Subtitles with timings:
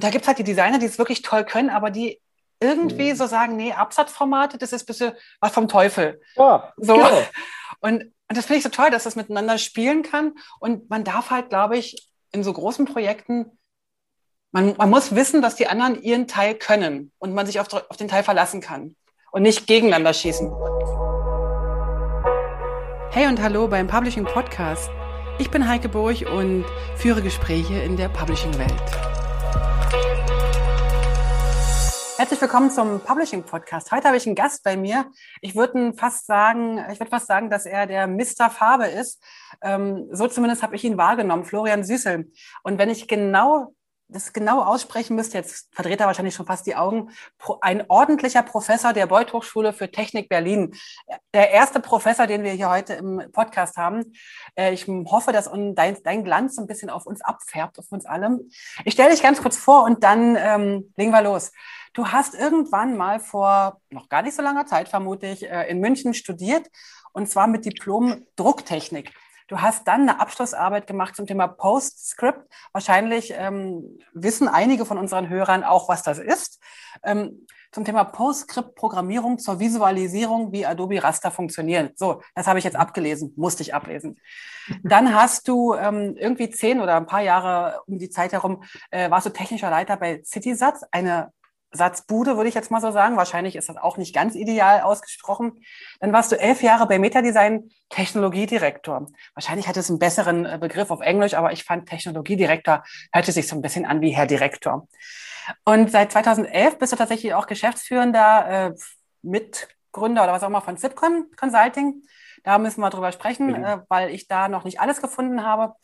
[0.00, 2.20] Da gibt es halt die Designer, die es wirklich toll können, aber die
[2.60, 3.16] irgendwie mhm.
[3.16, 6.20] so sagen, nee, Absatzformate, das ist ein bisschen was vom Teufel.
[6.36, 6.94] Ja, so.
[6.94, 7.22] Genau.
[7.80, 10.32] Und, und das finde ich so toll, dass das miteinander spielen kann.
[10.58, 13.56] Und man darf halt, glaube ich, in so großen Projekten,
[14.50, 17.96] man, man muss wissen, dass die anderen ihren Teil können und man sich auf, auf
[17.96, 18.96] den Teil verlassen kann
[19.30, 20.50] und nicht gegeneinander schießen.
[23.12, 24.90] Hey und hallo beim Publishing Podcast.
[25.38, 26.64] Ich bin Heike Burg und
[26.96, 29.17] führe Gespräche in der Publishing-Welt.
[32.18, 33.92] Herzlich willkommen zum Publishing Podcast.
[33.92, 35.08] Heute habe ich einen Gast bei mir.
[35.40, 38.50] Ich würde fast sagen, ich würde fast sagen, dass er der Mr.
[38.50, 39.22] Farbe ist.
[39.62, 42.28] Ähm, so zumindest habe ich ihn wahrgenommen, Florian Süßel.
[42.64, 43.72] Und wenn ich genau
[44.08, 47.10] das genau aussprechen müsste, jetzt verdreht er wahrscheinlich schon fast die Augen,
[47.60, 50.74] ein ordentlicher Professor der Beuth Hochschule für Technik Berlin.
[51.34, 54.12] Der erste Professor, den wir hier heute im Podcast haben.
[54.56, 58.40] Äh, ich hoffe, dass dein, dein Glanz ein bisschen auf uns abfärbt, auf uns alle.
[58.84, 61.52] Ich stelle dich ganz kurz vor und dann ähm, legen wir los.
[61.98, 65.80] Du hast irgendwann mal vor noch gar nicht so langer Zeit, vermute ich, äh, in
[65.80, 66.64] München studiert
[67.12, 69.12] und zwar mit Diplom Drucktechnik.
[69.48, 72.38] Du hast dann eine Abschlussarbeit gemacht zum Thema PostScript.
[72.72, 76.62] Wahrscheinlich ähm, wissen einige von unseren Hörern auch, was das ist.
[77.02, 81.90] Ähm, zum Thema PostScript-Programmierung zur Visualisierung, wie Adobe Raster funktionieren.
[81.96, 84.20] So, das habe ich jetzt abgelesen, musste ich ablesen.
[84.84, 89.10] Dann hast du ähm, irgendwie zehn oder ein paar Jahre um die Zeit herum, äh,
[89.10, 91.32] warst du technischer Leiter bei CitySatz, eine
[91.70, 93.16] Satzbude, würde ich jetzt mal so sagen.
[93.16, 95.60] Wahrscheinlich ist das auch nicht ganz ideal ausgesprochen.
[96.00, 99.06] Dann warst du elf Jahre bei Metadesign Technologiedirektor.
[99.34, 103.48] Wahrscheinlich hat es einen besseren äh, Begriff auf Englisch, aber ich fand Technologiedirektor hörte sich
[103.48, 104.88] so ein bisschen an wie Herr Direktor.
[105.64, 108.74] Und seit 2011 bist du tatsächlich auch geschäftsführender äh,
[109.22, 112.02] Mitgründer oder was auch immer von Zipcon Consulting.
[112.44, 113.64] Da müssen wir drüber sprechen, mhm.
[113.64, 115.74] äh, weil ich da noch nicht alles gefunden habe.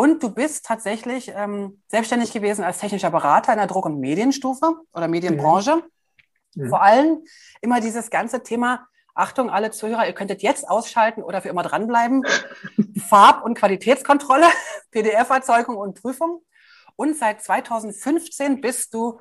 [0.00, 4.76] Und du bist tatsächlich ähm, selbstständig gewesen als technischer Berater in der Druck- und Medienstufe
[4.94, 5.82] oder Medienbranche.
[6.54, 6.70] Mhm.
[6.70, 7.22] Vor allem
[7.60, 12.24] immer dieses ganze Thema, Achtung, alle Zuhörer, ihr könntet jetzt ausschalten oder für immer dranbleiben.
[13.10, 14.46] Farb- und Qualitätskontrolle,
[14.90, 16.46] PDF-Erzeugung und Prüfung.
[16.96, 19.20] Und seit 2015 bist du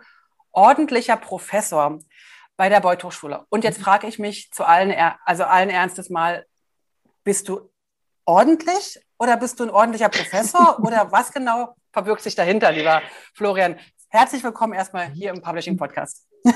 [0.54, 2.00] ordentlicher Professor
[2.56, 3.46] bei der Beuth Hochschule.
[3.50, 6.46] Und jetzt frage ich mich zu allen, also allen Ernstes mal,
[7.26, 7.70] bist du
[8.24, 13.02] ordentlich oder bist du ein ordentlicher Professor oder was genau verbirgt sich dahinter, lieber
[13.34, 13.76] Florian?
[14.10, 16.28] Herzlich willkommen erstmal hier im Publishing Podcast.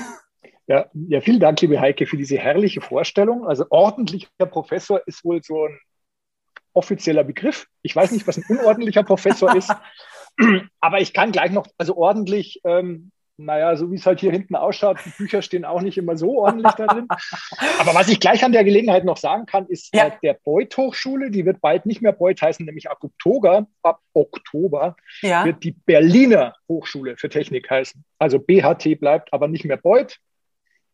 [0.66, 3.46] Ja, ja, vielen Dank, liebe Heike, für diese herrliche Vorstellung.
[3.46, 5.78] Also ordentlicher Professor ist wohl so ein
[6.72, 7.66] offizieller Begriff.
[7.82, 9.70] Ich weiß nicht, was ein unordentlicher Professor ist,
[10.80, 14.54] aber ich kann gleich noch, also ordentlich ähm, naja, so wie es halt hier hinten
[14.54, 17.08] ausschaut, die Bücher stehen auch nicht immer so ordentlich da drin.
[17.78, 20.06] Aber was ich gleich an der Gelegenheit noch sagen kann, ist ja.
[20.06, 24.00] äh, der Beuth Hochschule, die wird bald nicht mehr Beuth heißen, nämlich ab Oktober, ab
[24.12, 25.44] Oktober ja.
[25.44, 28.04] wird die Berliner Hochschule für Technik heißen.
[28.18, 30.18] Also BHT bleibt aber nicht mehr Beuth,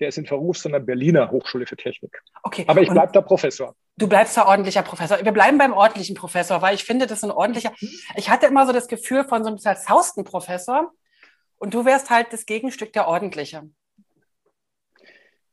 [0.00, 2.23] der ist in Verruf, sondern Berliner Hochschule für Technik.
[2.43, 2.65] Okay.
[2.67, 3.75] Aber ich bleibe da Professor.
[3.97, 5.23] Du bleibst da ordentlicher Professor.
[5.23, 7.71] Wir bleiben beim ordentlichen Professor, weil ich finde, das ist ein ordentlicher.
[7.79, 7.89] Mhm.
[8.17, 10.91] Ich hatte immer so das Gefühl von so einem Zerzaussten-Professor,
[11.60, 13.71] und du wärst halt das Gegenstück der Ordentliche.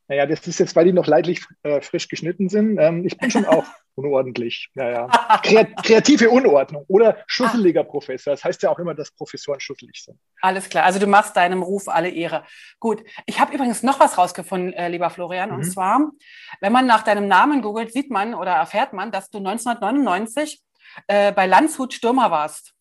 [0.08, 2.78] Naja, das ist jetzt, weil die noch leidlich äh, frisch geschnitten sind.
[2.80, 4.70] Ähm, ich bin schon auch unordentlich.
[4.74, 5.08] Naja.
[5.84, 8.32] Kreative Unordnung oder schusseliger Professor.
[8.32, 10.18] Das heißt ja auch immer, dass Professoren schusselig sind.
[10.40, 10.86] Alles klar.
[10.86, 12.46] Also du machst deinem Ruf alle Ehre.
[12.80, 13.04] Gut.
[13.26, 15.50] Ich habe übrigens noch was rausgefunden, äh, lieber Florian.
[15.50, 15.56] Mhm.
[15.56, 16.12] Und zwar,
[16.62, 20.62] wenn man nach deinem Namen googelt, sieht man oder erfährt man, dass du 1999
[21.08, 22.77] äh, bei Landshut Stürmer warst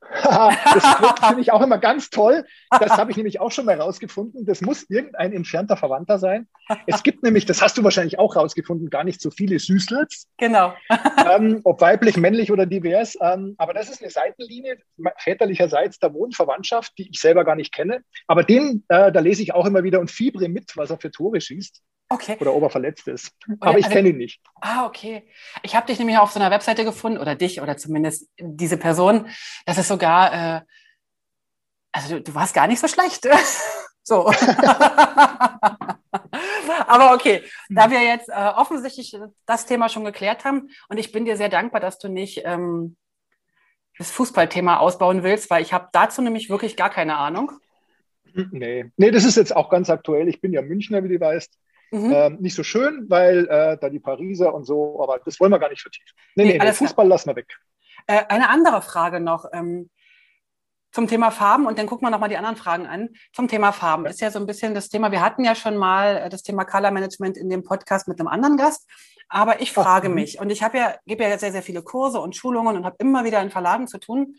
[0.22, 0.84] das
[1.26, 2.44] finde ich auch immer ganz toll.
[2.70, 4.44] Das habe ich nämlich auch schon mal rausgefunden.
[4.46, 6.48] Das muss irgendein entfernter Verwandter sein.
[6.86, 10.26] Es gibt nämlich, das hast du wahrscheinlich auch rausgefunden, gar nicht so viele Süßlers.
[10.38, 10.74] Genau.
[11.32, 13.16] ähm, ob weiblich, männlich oder divers.
[13.20, 14.78] Ähm, aber das ist eine Seitenlinie
[15.18, 18.02] väterlicherseits der Wohnverwandtschaft, die ich selber gar nicht kenne.
[18.26, 21.10] Aber den, äh, da lese ich auch immer wieder und fiebre mit, was er für
[21.10, 21.82] Tore schießt.
[22.12, 22.36] Okay.
[22.40, 23.30] Oder ob er verletzt ist.
[23.60, 24.42] Aber ich also, kenne ihn nicht.
[24.60, 25.30] Ah, okay.
[25.62, 29.28] Ich habe dich nämlich auf so einer Webseite gefunden, oder dich, oder zumindest diese Person.
[29.64, 30.60] Das ist sogar, äh,
[31.92, 33.28] also du, du, warst gar nicht so schlecht.
[34.02, 34.26] so.
[36.88, 39.16] Aber okay, da wir jetzt äh, offensichtlich
[39.46, 42.96] das Thema schon geklärt haben, und ich bin dir sehr dankbar, dass du nicht ähm,
[43.98, 47.52] das Fußballthema ausbauen willst, weil ich habe dazu nämlich wirklich gar keine Ahnung.
[48.50, 48.90] Nee.
[48.96, 50.28] nee, das ist jetzt auch ganz aktuell.
[50.28, 51.56] Ich bin ja Münchner, wie du weißt.
[51.90, 52.12] Mhm.
[52.12, 55.58] Ähm, nicht so schön, weil äh, da die Pariser und so, aber das wollen wir
[55.58, 56.16] gar nicht vertiefen.
[56.36, 57.16] Nee, nee, nee Fußball klar.
[57.16, 57.58] lassen wir weg.
[58.06, 59.46] Äh, eine andere Frage noch.
[59.52, 59.90] Ähm,
[60.92, 63.10] zum Thema Farben und dann gucken wir nochmal die anderen Fragen an.
[63.32, 64.10] Zum Thema Farben ja.
[64.10, 65.12] ist ja so ein bisschen das Thema.
[65.12, 68.28] Wir hatten ja schon mal äh, das Thema Color Management in dem Podcast mit einem
[68.28, 68.88] anderen Gast.
[69.28, 70.14] Aber ich frage Ach, mhm.
[70.16, 72.96] mich, und ich habe ja, gebe ja sehr, sehr viele Kurse und Schulungen und habe
[72.98, 74.34] immer wieder in Verlagen zu tun.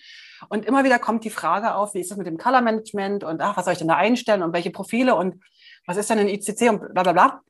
[0.50, 3.40] Und immer wieder kommt die Frage auf, wie ist das mit dem Color Management und
[3.40, 5.42] ach, was soll ich denn da einstellen und welche Profile und
[5.86, 7.42] was ist denn ein ICC und bla bla bla.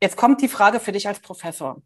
[0.00, 1.82] Jetzt kommt die Frage für dich als Professor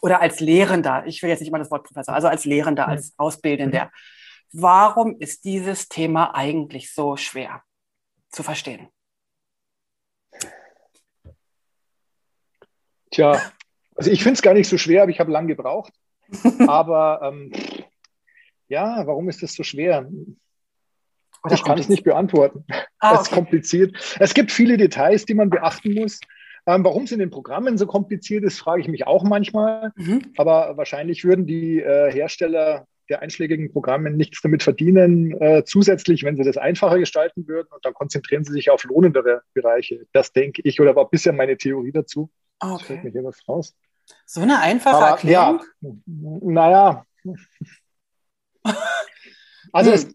[0.00, 1.04] oder als Lehrender.
[1.06, 2.92] Ich will jetzt nicht immer das Wort Professor, also als Lehrender, mhm.
[2.92, 3.86] als Ausbildender.
[3.86, 4.60] Mhm.
[4.60, 7.62] Warum ist dieses Thema eigentlich so schwer
[8.30, 8.88] zu verstehen?
[13.10, 13.40] Tja,
[13.94, 15.92] also ich finde es gar nicht so schwer, aber ich habe lange gebraucht.
[16.66, 17.52] aber ähm,
[18.68, 20.08] ja, warum ist das so schwer?
[21.44, 22.64] Oder ich kann es nicht beantworten.
[22.98, 23.14] Ah, okay.
[23.14, 24.16] Es ist kompliziert.
[24.18, 26.20] Es gibt viele Details, die man beachten muss.
[26.66, 29.92] Ähm, warum es in den Programmen so kompliziert ist, frage ich mich auch manchmal.
[29.96, 30.32] Mhm.
[30.36, 36.36] Aber wahrscheinlich würden die äh, Hersteller der einschlägigen Programme nichts damit verdienen, äh, zusätzlich, wenn
[36.36, 37.68] sie das einfacher gestalten würden.
[37.70, 40.06] Und dann konzentrieren sie sich auf lohnendere Bereiche.
[40.12, 42.30] Das denke ich oder war bisher meine Theorie dazu.
[42.60, 42.72] Okay.
[42.72, 43.74] Das fällt mir hier was raus.
[44.26, 45.62] So eine einfache Aber, Erklärung?
[45.80, 45.90] Ja,
[46.42, 47.06] naja.
[49.72, 49.94] also hm.
[49.94, 50.14] es,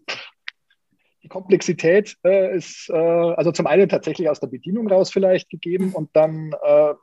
[1.24, 5.92] die Komplexität äh, ist äh, also zum einen tatsächlich aus der Bedienung raus vielleicht gegeben
[5.92, 6.94] und dann äh,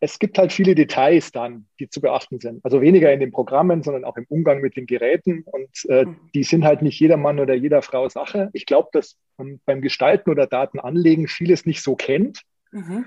[0.00, 2.64] es gibt halt viele Details dann, die zu beachten sind.
[2.64, 5.44] Also weniger in den Programmen, sondern auch im Umgang mit den Geräten.
[5.44, 6.16] Und äh, mhm.
[6.34, 8.50] die sind halt nicht jeder Mann oder jeder Frau Sache.
[8.52, 12.42] Ich glaube, dass man beim Gestalten oder Datenanlegen vieles nicht so kennt,
[12.72, 13.04] mhm.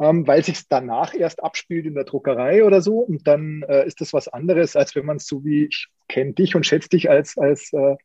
[0.00, 2.98] Ähm, weil sich danach erst abspielt in der Druckerei oder so.
[2.98, 6.32] Und dann äh, ist das was anderes, als wenn man es so wie ich kenne
[6.32, 7.96] dich und schätze dich als, als äh,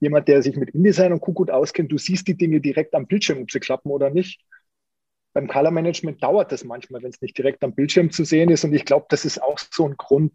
[0.00, 1.90] jemand, der sich mit InDesign und gut auskennt.
[1.90, 4.40] Du siehst die Dinge direkt am Bildschirm, ob sie klappen oder nicht
[5.32, 8.64] beim Color Management dauert das manchmal, wenn es nicht direkt am Bildschirm zu sehen ist.
[8.64, 10.32] Und ich glaube, das ist auch so ein Grund,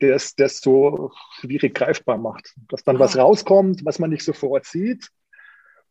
[0.00, 2.54] der es so schwierig greifbar macht.
[2.68, 3.00] Dass dann ah.
[3.00, 5.08] was rauskommt, was man nicht sofort sieht.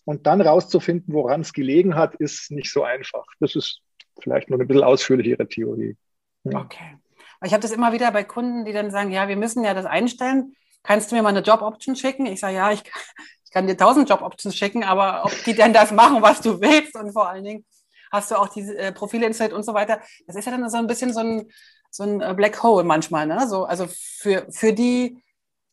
[0.04, 3.26] Und dann rauszufinden, woran es gelegen hat, ist nicht so einfach.
[3.40, 3.82] Das ist
[4.22, 5.98] vielleicht nur eine bisschen ausführlichere Theorie.
[6.44, 6.60] Ja.
[6.62, 6.98] Okay.
[7.44, 9.86] Ich habe das immer wieder bei Kunden, die dann sagen, ja, wir müssen ja das
[9.86, 10.56] einstellen.
[10.84, 12.26] Kannst du mir mal eine Job-Option schicken?
[12.26, 12.84] Ich sage, ja, ich,
[13.46, 16.96] ich kann dir tausend Job-Options schicken, aber ob die denn das machen, was du willst
[16.96, 17.66] und vor allen Dingen,
[18.12, 20.02] hast du auch diese äh, Profile installiert und so weiter.
[20.28, 21.52] Das ist ja dann so ein bisschen so ein,
[21.90, 23.48] so ein äh, Black Hole manchmal, ne?
[23.48, 25.24] So, also für, für die,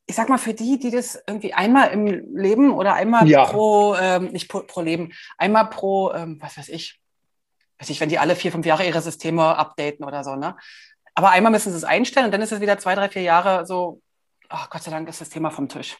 [0.06, 3.44] ich sag mal, für die, die das irgendwie einmal im Leben oder einmal ja.
[3.44, 7.00] pro, ähm, nicht pro, pro, Leben, einmal pro, ähm, was weiß ich,
[7.78, 10.56] weiß ich, wenn die alle vier, fünf Jahre ihre Systeme updaten oder so, ne?
[11.14, 13.66] Aber einmal müssen sie es einstellen und dann ist es wieder zwei, drei, vier Jahre
[13.66, 14.00] so,
[14.48, 15.96] ach Gott sei Dank ist das Thema vom Tisch.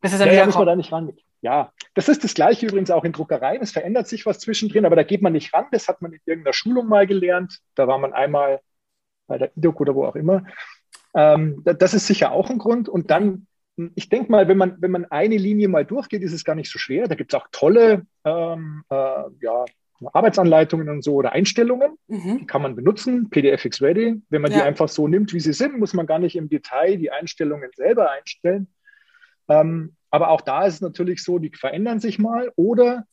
[0.00, 0.68] Bis es dann ja, wieder ja, kommt.
[0.68, 1.12] da nicht ran.
[1.42, 3.62] Ja, das ist das Gleiche übrigens auch in Druckereien.
[3.62, 5.66] Es verändert sich was zwischendrin, aber da geht man nicht ran.
[5.72, 7.58] Das hat man in irgendeiner Schulung mal gelernt.
[7.74, 8.60] Da war man einmal
[9.26, 10.44] bei der IDOC oder wo auch immer.
[11.14, 12.88] Ähm, das ist sicher auch ein Grund.
[12.88, 13.46] Und dann,
[13.94, 16.70] ich denke mal, wenn man, wenn man eine Linie mal durchgeht, ist es gar nicht
[16.70, 17.08] so schwer.
[17.08, 19.64] Da gibt es auch tolle ähm, äh, ja,
[20.12, 21.96] Arbeitsanleitungen und so oder Einstellungen.
[22.08, 22.38] Mhm.
[22.38, 24.22] Die kann man benutzen, PDF X Ready.
[24.28, 24.58] Wenn man ja.
[24.58, 27.70] die einfach so nimmt, wie sie sind, muss man gar nicht im Detail die Einstellungen
[27.74, 28.68] selber einstellen.
[29.48, 33.04] Ähm, aber auch da ist es natürlich so, die verändern sich mal oder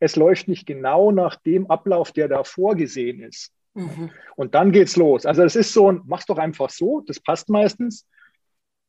[0.00, 3.52] es läuft nicht genau nach dem Ablauf, der da vorgesehen ist.
[3.74, 4.10] Mhm.
[4.36, 5.26] Und dann geht's los.
[5.26, 8.06] Also es ist so ein, mach's doch einfach so, das passt meistens.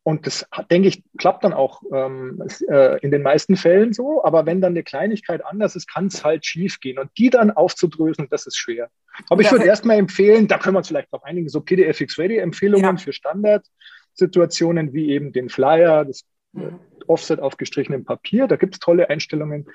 [0.07, 4.23] Und das, denke ich, klappt dann auch ähm, äh, in den meisten Fällen so.
[4.23, 6.99] Aber wenn dann eine Kleinigkeit anders ist, kann es halt schief gehen.
[6.99, 8.91] Und die dann aufzudröseln, das ist schwer.
[9.31, 12.97] Aber ich würde erstmal empfehlen, da können wir uns vielleicht auf einigen so PDFX-Ready-Empfehlungen ja.
[12.97, 16.23] für Standardsituationen wie eben den Flyer, das
[16.53, 16.79] mhm.
[17.07, 18.45] Offset auf gestrichenem Papier.
[18.45, 19.65] Da gibt es tolle Einstellungen.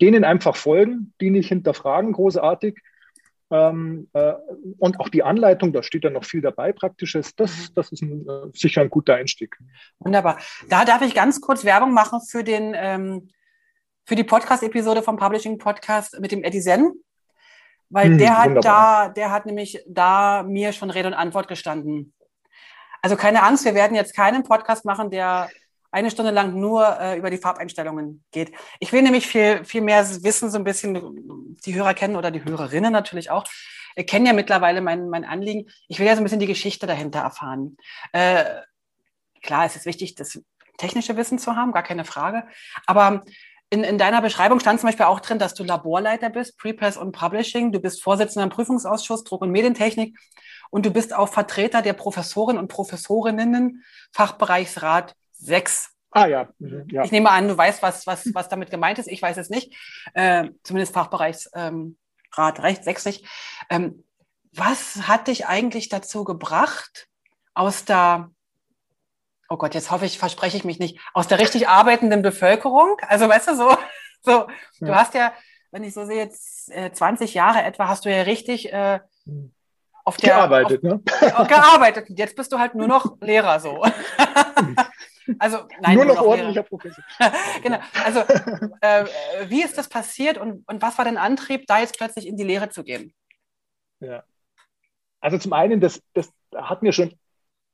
[0.00, 2.78] Denen einfach folgen, die nicht hinterfragen, großartig.
[3.52, 4.32] Ähm, äh,
[4.78, 7.36] und auch die Anleitung, da steht ja noch viel dabei, praktisches.
[7.36, 7.74] Das, mhm.
[7.74, 9.58] das ist ein, äh, sicher ein guter Einstieg.
[9.98, 10.38] Wunderbar.
[10.70, 13.28] Da darf ich ganz kurz Werbung machen für den ähm,
[14.04, 16.92] für die Podcast-Episode vom Publishing Podcast mit dem Eddie Zen.
[17.90, 19.08] Weil hm, der hat wunderbar.
[19.08, 22.14] da, der hat nämlich da mir schon Rede und Antwort gestanden.
[23.02, 25.50] Also keine Angst, wir werden jetzt keinen Podcast machen, der
[25.92, 28.52] eine Stunde lang nur äh, über die Farbeinstellungen geht.
[28.80, 32.44] Ich will nämlich viel, viel mehr wissen, so ein bisschen die Hörer kennen oder die
[32.44, 33.44] Hörerinnen natürlich auch,
[33.94, 35.70] äh, kennen ja mittlerweile mein, mein Anliegen.
[35.88, 37.76] Ich will ja so ein bisschen die Geschichte dahinter erfahren.
[38.12, 38.44] Äh,
[39.42, 40.40] klar, es ist wichtig, das
[40.78, 42.44] technische Wissen zu haben, gar keine Frage.
[42.86, 43.22] Aber
[43.68, 47.12] in, in deiner Beschreibung stand zum Beispiel auch drin, dass du Laborleiter bist, Prepress und
[47.12, 47.70] Publishing.
[47.70, 50.18] Du bist Vorsitzender im Prüfungsausschuss Druck- und Medientechnik
[50.70, 55.90] und du bist auch Vertreter der Professoren und Professorinnen, Fachbereichsrat sechs.
[56.10, 56.48] Ah ja.
[56.58, 57.04] Mhm, ja.
[57.04, 59.08] Ich nehme an, du weißt, was, was, was damit gemeint ist.
[59.08, 59.74] Ich weiß es nicht.
[60.14, 61.96] Äh, zumindest Fachbereichsrat ähm,
[62.36, 63.26] Recht 60.
[63.70, 64.04] Ähm,
[64.54, 67.08] was hat dich eigentlich dazu gebracht,
[67.54, 68.30] aus der,
[69.48, 72.96] oh Gott, jetzt hoffe ich, verspreche ich mich nicht, aus der richtig arbeitenden Bevölkerung.
[73.08, 73.76] Also weißt du, so,
[74.22, 74.46] so ja.
[74.80, 75.32] du hast ja,
[75.70, 79.00] wenn ich so sehe, jetzt äh, 20 Jahre etwa, hast du ja richtig äh,
[80.04, 81.46] auf der gearbeitet, auf, ne?
[81.46, 82.06] gearbeitet.
[82.10, 83.82] Jetzt bist du halt nur noch Lehrer so.
[85.38, 87.04] Also nein, nur, nur noch, ordentlicher Professor.
[87.62, 87.78] genau.
[88.04, 88.20] Also
[88.80, 89.04] äh,
[89.48, 92.44] wie ist das passiert und, und was war dein Antrieb, da jetzt plötzlich in die
[92.44, 93.14] Lehre zu gehen?
[94.00, 94.24] Ja.
[95.20, 97.14] Also zum einen, das, das hat mir schon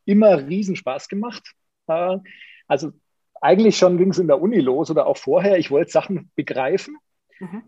[0.04, 1.42] immer riesen Spaß gemacht.
[1.86, 2.18] Äh,
[2.66, 2.92] also
[3.40, 5.58] eigentlich schon ging es in der Uni los oder auch vorher.
[5.58, 6.98] Ich wollte Sachen begreifen.
[7.38, 7.62] Mhm.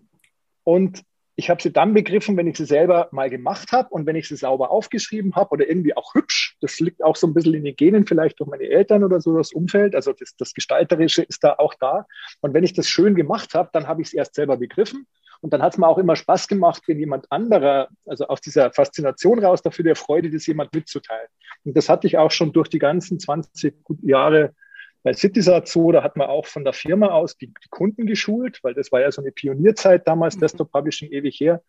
[0.64, 1.04] Und
[1.36, 4.28] ich habe sie dann begriffen, wenn ich sie selber mal gemacht habe und wenn ich
[4.28, 6.56] sie sauber aufgeschrieben habe oder irgendwie auch hübsch.
[6.60, 9.36] Das liegt auch so ein bisschen in den Genen, vielleicht durch meine Eltern oder so,
[9.36, 9.94] das Umfeld.
[9.94, 12.06] Also das, das Gestalterische ist da auch da.
[12.40, 15.06] Und wenn ich das schön gemacht habe, dann habe ich es erst selber begriffen.
[15.40, 18.70] Und dann hat es mir auch immer Spaß gemacht, wenn jemand anderer, also aus dieser
[18.72, 21.28] Faszination raus, dafür der Freude, das jemand mitzuteilen.
[21.64, 24.54] Und das hatte ich auch schon durch die ganzen 20 Jahre
[25.02, 28.58] bei Citysat so, da hat man auch von der Firma aus die, die Kunden geschult,
[28.62, 30.40] weil das war ja so eine Pionierzeit damals, mhm.
[30.40, 31.62] Desktop Publishing ewig her.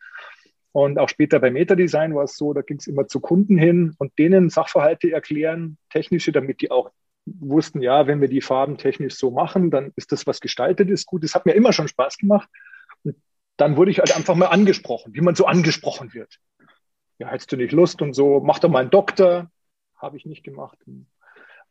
[0.73, 3.93] Und auch später bei Metadesign war es so, da ging es immer zu Kunden hin
[3.97, 6.91] und denen Sachverhalte erklären, technische, damit die auch
[7.25, 11.05] wussten, ja, wenn wir die Farben technisch so machen, dann ist das, was gestaltet ist,
[11.05, 11.23] gut.
[11.23, 12.49] Das hat mir immer schon Spaß gemacht.
[13.03, 13.15] Und
[13.57, 16.39] dann wurde ich halt einfach mal angesprochen, wie man so angesprochen wird.
[17.19, 19.51] Ja, hättest du nicht Lust und so, mach doch mal einen Doktor.
[19.97, 20.79] Habe ich nicht gemacht.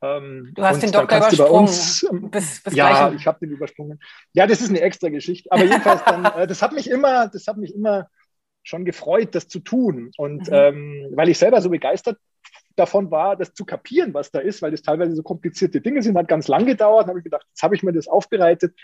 [0.02, 1.50] Ähm, du hast den Doktor übersprungen.
[1.52, 3.20] Uns, ähm, bis, bis ja, gleich.
[3.20, 4.00] ich habe den übersprungen.
[4.32, 5.52] Ja, das ist eine extra Geschichte.
[5.52, 8.08] Aber jedenfalls dann, äh, das hat mich immer, das hat mich immer
[8.62, 10.10] schon gefreut, das zu tun.
[10.16, 10.54] Und mhm.
[10.54, 12.18] ähm, weil ich selber so begeistert
[12.76, 16.16] davon war, das zu kapieren, was da ist, weil das teilweise so komplizierte Dinge sind,
[16.16, 17.08] hat ganz lang gedauert.
[17.08, 18.74] habe ich gedacht, jetzt habe ich mir das aufbereitet.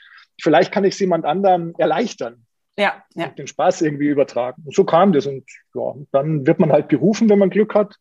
[0.41, 2.45] Vielleicht kann ich es jemand anderem erleichtern.
[2.79, 3.29] Ja, ja.
[3.29, 4.63] Den Spaß irgendwie übertragen.
[4.67, 5.27] Und so kam das.
[5.27, 5.45] Und
[5.75, 7.97] ja, dann wird man halt berufen, wenn man Glück hat.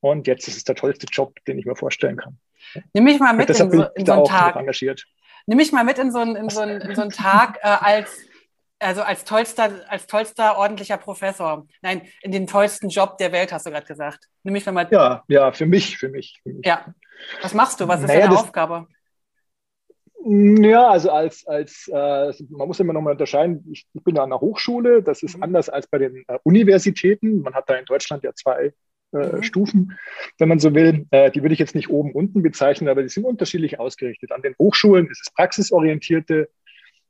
[0.00, 2.38] Und jetzt ist es der tollste Job, den ich mir vorstellen kann.
[2.92, 4.56] Nimm mich mal mit in so, in so einen Tag.
[4.56, 5.04] Engagiert.
[5.46, 7.68] Nimm mich mal mit in so einen, in so einen, in so einen Tag äh,
[7.68, 8.16] als,
[8.78, 11.66] also als tollster, als tollster ordentlicher Professor.
[11.82, 14.28] Nein, in den tollsten Job der Welt, hast du gerade gesagt.
[14.42, 16.40] Nimm mich mal Ja, ja, für mich, für mich.
[16.42, 16.66] Für mich.
[16.66, 16.94] Ja.
[17.42, 17.88] Was machst du?
[17.88, 18.86] Was ist naja, deine das, Aufgabe?
[20.22, 24.30] Ja, also als, als äh, man muss immer nochmal unterscheiden, ich, ich, bin ja an
[24.30, 25.44] der Hochschule, das ist mhm.
[25.44, 27.40] anders als bei den äh, Universitäten.
[27.40, 28.74] Man hat da in Deutschland ja zwei
[29.12, 29.42] äh, mhm.
[29.42, 29.98] Stufen,
[30.38, 31.06] wenn man so will.
[31.10, 34.32] Äh, die würde ich jetzt nicht oben, unten bezeichnen, aber die sind unterschiedlich ausgerichtet.
[34.32, 36.48] An den Hochschulen ist es praxisorientierte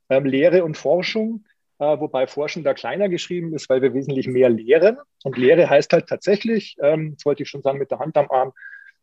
[0.09, 1.45] ähm, Lehre und Forschung,
[1.79, 4.97] äh, wobei Forschung da kleiner geschrieben ist, weil wir wesentlich mehr lehren.
[5.23, 8.29] Und Lehre heißt halt tatsächlich, ähm, das wollte ich schon sagen, mit der Hand am
[8.29, 8.53] Arm,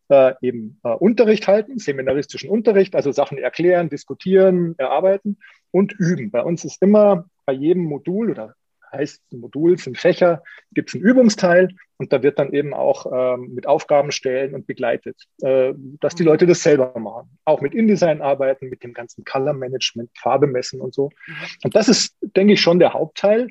[0.09, 5.37] äh, eben äh, Unterricht halten, seminaristischen Unterricht, also Sachen erklären, diskutieren, erarbeiten
[5.71, 6.31] und üben.
[6.31, 8.55] Bei uns ist immer bei jedem Modul oder
[8.91, 13.53] heißt Modul sind Fächer, gibt es einen Übungsteil und da wird dann eben auch ähm,
[13.53, 17.37] mit Aufgaben stellen und begleitet, äh, dass die Leute das selber machen.
[17.45, 21.09] Auch mit InDesign arbeiten, mit dem ganzen Color Management, Farbe messen und so.
[21.27, 21.33] Mhm.
[21.63, 23.49] Und das ist, denke ich, schon der Hauptteil.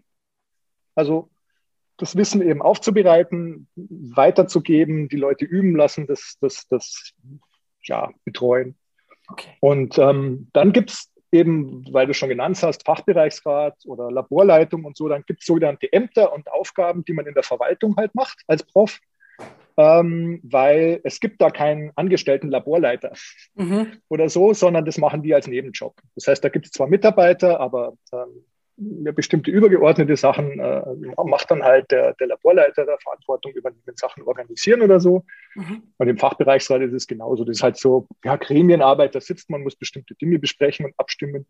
[0.94, 1.30] Also
[1.98, 7.12] das Wissen eben aufzubereiten, weiterzugeben, die Leute üben lassen, das, das, das
[7.82, 8.76] ja, betreuen.
[9.28, 9.50] Okay.
[9.60, 14.96] Und ähm, dann gibt es eben, weil du schon genannt hast, Fachbereichsrat oder Laborleitung und
[14.96, 18.38] so, dann gibt es sogenannte Ämter und Aufgaben, die man in der Verwaltung halt macht
[18.46, 18.98] als Prof,
[19.76, 23.12] ähm, weil es gibt da keinen angestellten Laborleiter
[23.54, 23.92] mhm.
[24.08, 25.94] oder so, sondern das machen die als Nebenjob.
[26.14, 28.44] Das heißt, da gibt es zwar Mitarbeiter, aber ähm,
[28.78, 30.82] ja, bestimmte übergeordnete Sachen äh,
[31.24, 35.24] macht dann halt der, der Laborleiter der Verantwortung übernehmen, Sachen organisieren oder so.
[35.54, 35.82] Mhm.
[35.96, 37.44] Und im Fachbereichsrat ist es genauso.
[37.44, 41.46] Das ist halt so, ja, Gremienarbeit, da sitzt man, muss bestimmte Dinge besprechen und abstimmen.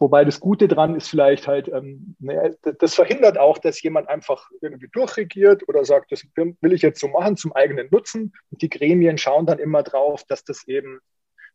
[0.00, 2.50] Wobei das Gute dran ist vielleicht halt, ähm, naja,
[2.80, 7.08] das verhindert auch, dass jemand einfach irgendwie durchregiert oder sagt, das will ich jetzt so
[7.08, 8.32] machen zum eigenen Nutzen.
[8.50, 10.98] Und die Gremien schauen dann immer drauf, dass das eben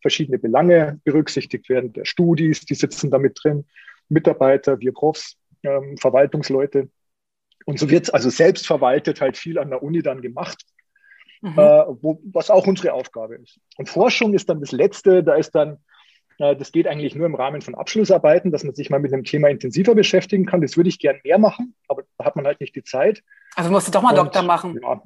[0.02, 1.92] verschiedene Belange berücksichtigt werden.
[1.92, 3.66] Der Studis, die sitzen da mit drin.
[4.10, 6.90] Mitarbeiter, wir Profs, ähm, Verwaltungsleute.
[7.66, 10.64] Und so wird es also selbst verwaltet halt viel an der Uni dann gemacht,
[11.42, 11.58] mhm.
[11.58, 13.60] äh, wo, was auch unsere Aufgabe ist.
[13.78, 15.78] Und Forschung ist dann das Letzte, da ist dann,
[16.40, 19.24] äh, das geht eigentlich nur im Rahmen von Abschlussarbeiten, dass man sich mal mit dem
[19.24, 20.62] Thema intensiver beschäftigen kann.
[20.62, 23.22] Das würde ich gern mehr machen, aber da hat man halt nicht die Zeit.
[23.56, 24.80] Also musst du doch mal Und, Doktor machen.
[24.82, 25.02] Ja,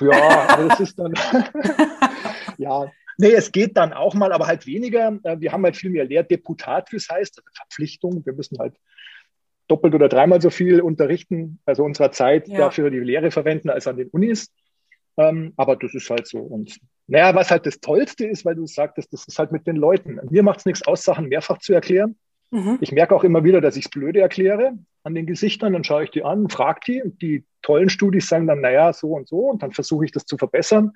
[0.00, 1.12] ja aber das ist dann,
[2.56, 5.18] ja, Nee, es geht dann auch mal, aber halt weniger.
[5.22, 8.24] Äh, wir haben halt viel mehr Lehrdeputat, wie es heißt, also Verpflichtung.
[8.24, 8.74] Wir müssen halt
[9.68, 12.58] doppelt oder dreimal so viel unterrichten, also unserer Zeit ja.
[12.58, 14.52] dafür die Lehre verwenden als an den Unis.
[15.16, 16.38] Ähm, aber das ist halt so.
[16.38, 19.76] Und naja, was halt das Tollste ist, weil du sagtest, das ist halt mit den
[19.76, 20.20] Leuten.
[20.30, 22.16] Mir macht es nichts aus, Sachen mehrfach zu erklären.
[22.50, 22.78] Mhm.
[22.80, 25.72] Ich merke auch immer wieder, dass ich es blöde erkläre an den Gesichtern.
[25.72, 27.02] Dann schaue ich die an, frage die.
[27.02, 29.50] Und die tollen Studis sagen dann, naja, so und so.
[29.50, 30.92] Und dann versuche ich das zu verbessern.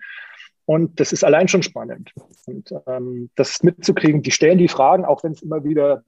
[0.71, 2.13] Und das ist allein schon spannend.
[2.47, 6.05] Und ähm, das mitzukriegen, die stellen die Fragen, auch wenn es immer wieder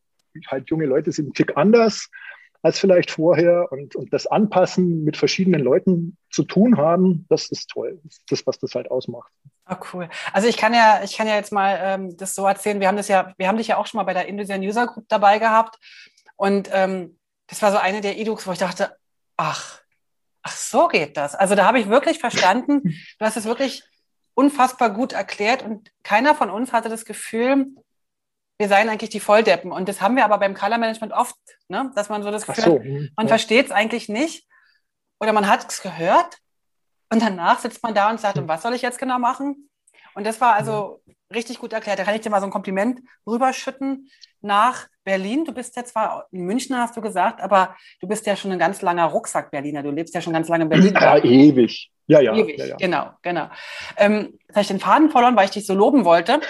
[0.46, 2.08] halt junge Leute sind, ein Tick anders
[2.62, 7.70] als vielleicht vorher und, und das Anpassen mit verschiedenen Leuten zu tun haben, das ist
[7.70, 8.00] toll.
[8.28, 9.32] Das was das halt ausmacht.
[9.68, 10.08] Oh, cool.
[10.32, 12.78] Also ich kann ja, ich kann ja jetzt mal ähm, das so erzählen.
[12.78, 14.86] Wir haben das ja, wir haben dich ja auch schon mal bei der Indonesian User
[14.86, 15.76] Group dabei gehabt.
[16.36, 18.94] Und ähm, das war so eine der E-Books, wo ich dachte,
[19.36, 19.80] ach,
[20.44, 21.34] ach, so geht das.
[21.34, 22.82] Also da habe ich wirklich verstanden,
[23.18, 23.82] du hast es wirklich
[24.34, 27.66] unfassbar gut erklärt und keiner von uns hatte das Gefühl,
[28.58, 29.72] wir seien eigentlich die Volldeppen.
[29.72, 31.36] Und das haben wir aber beim Color Management oft,
[31.68, 31.90] ne?
[31.94, 32.78] dass man so das Gefühl so.
[32.78, 32.84] hat,
[33.16, 33.28] man ja.
[33.28, 34.46] versteht es eigentlich nicht
[35.20, 36.38] oder man hat es gehört
[37.10, 39.68] und danach sitzt man da und sagt, und was soll ich jetzt genau machen?
[40.14, 41.02] Und das war also
[41.34, 41.98] richtig gut erklärt.
[41.98, 44.08] Da kann ich dir mal so ein Kompliment rüberschütten
[44.40, 45.44] nach Berlin.
[45.44, 48.58] Du bist ja zwar in München, hast du gesagt, aber du bist ja schon ein
[48.58, 49.82] ganz langer Rucksack-Berliner.
[49.82, 50.94] Du lebst ja schon ganz lange in Berlin.
[50.94, 51.90] Ja, ewig.
[52.06, 52.34] Ja, ja.
[52.34, 52.76] Ewig, ja, ja.
[52.76, 53.48] genau, genau.
[53.96, 56.40] Ähm, jetzt habe ich den Faden verloren, weil ich dich so loben wollte.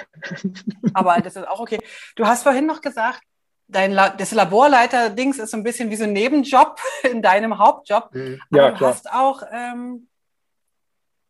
[0.95, 1.79] aber das ist auch okay.
[2.17, 3.21] Du hast vorhin noch gesagt,
[3.69, 6.79] dein La das Laborleiter-Dings ist so ein bisschen wie so ein Nebenjob
[7.11, 8.15] in deinem Hauptjob.
[8.15, 8.41] Mhm.
[8.51, 8.91] Ja, aber du klar.
[8.91, 10.09] hast auch ähm,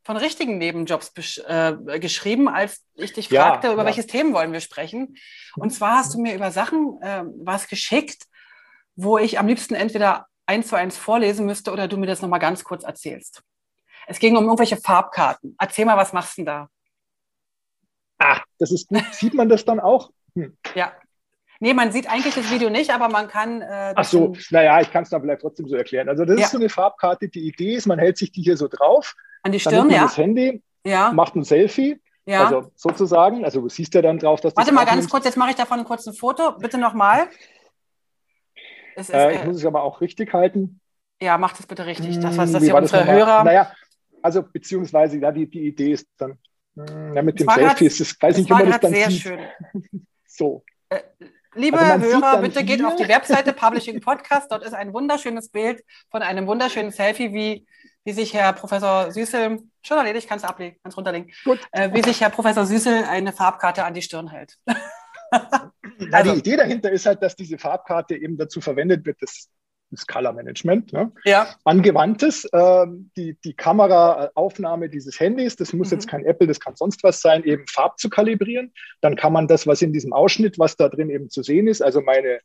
[0.02, 1.12] von richtigen Nebenjobs
[1.47, 3.87] äh, geschrieben, als ich dich ja, fragte, über ja.
[3.87, 5.16] welches Themen wollen wir sprechen.
[5.56, 8.26] Und zwar hast du mir über Sachen äh, was geschickt,
[8.97, 12.40] wo ich am liebsten entweder eins zu eins vorlesen müsste oder du mir das nochmal
[12.40, 13.42] ganz kurz erzählst.
[14.06, 15.54] Es ging um irgendwelche Farbkarten.
[15.59, 16.68] Erzähl mal, was machst du denn da?
[18.18, 19.02] Ah, das ist gut.
[19.12, 20.11] Sieht man das dann auch?
[20.35, 20.56] Hm.
[20.75, 20.92] Ja.
[21.62, 23.62] Nee, man sieht eigentlich das Video nicht, aber man kann.
[23.62, 26.09] Äh, Ach so, naja, ich kann es dann vielleicht trotzdem so erklären.
[26.09, 26.45] Also, das ja.
[26.47, 27.28] ist so eine Farbkarte.
[27.28, 29.14] Die Idee ist, man hält sich die hier so drauf
[29.45, 30.02] an die Stirn, ja.
[30.02, 31.12] das Handy, ja.
[31.12, 32.00] macht ein Selfie.
[32.26, 32.47] Ja.
[32.47, 35.50] Also sozusagen, also du siehst ja dann drauf, dass Warte mal ganz kurz, jetzt mache
[35.50, 36.50] ich davon ein kurzes Foto.
[36.59, 37.28] Bitte nochmal.
[38.97, 40.81] Äh, ich äh, muss es aber auch richtig halten.
[41.21, 42.19] Ja, mach das bitte richtig.
[42.19, 43.45] Das heißt, dass ja unsere Hörer.
[43.45, 43.73] Naja,
[44.21, 46.38] also beziehungsweise, ja, die, die Idee ist dann,
[46.75, 49.23] hm, ja, mit dem Selfie ist es, weiß nicht, wie man das dann sehr sieht.
[49.23, 49.40] Schön.
[50.26, 50.64] so.
[50.88, 51.02] Äh,
[51.54, 54.50] liebe also Hörer, bitte geht auf die Webseite Publishing Podcast.
[54.50, 57.66] Dort ist ein wunderschönes Bild von einem wunderschönen Selfie, wie
[58.04, 61.61] wie sich Herr Professor Süßel, schon erledigt, kannst du ablegen, kannst runterlegen, Gut.
[61.71, 64.59] Äh, wie sich Herr Professor Süßel eine Farbkarte an die Stirn hält.
[64.66, 65.71] ja,
[66.11, 66.32] also.
[66.32, 69.49] Die Idee dahinter ist halt, dass diese Farbkarte eben dazu verwendet wird, das,
[69.92, 71.12] das Color Management, ne?
[71.25, 71.49] ja.
[71.64, 75.96] angewandtes, äh, die, die Kameraaufnahme dieses Handys, das muss mhm.
[75.96, 78.72] jetzt kein Apple, das kann sonst was sein, eben Farb zu kalibrieren.
[79.00, 81.83] Dann kann man das, was in diesem Ausschnitt, was da drin eben zu sehen ist,
[81.83, 82.40] also meine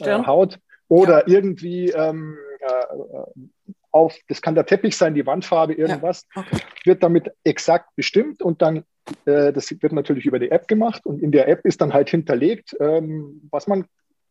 [0.00, 1.34] äh, Haut oder ja.
[1.34, 3.46] irgendwie ähm, äh,
[3.92, 6.42] auf, das kann der Teppich sein, die Wandfarbe, irgendwas, ja.
[6.42, 6.58] okay.
[6.84, 8.84] wird damit exakt bestimmt und dann,
[9.24, 12.10] äh, das wird natürlich über die App gemacht und in der App ist dann halt
[12.10, 13.86] hinterlegt, ähm, was man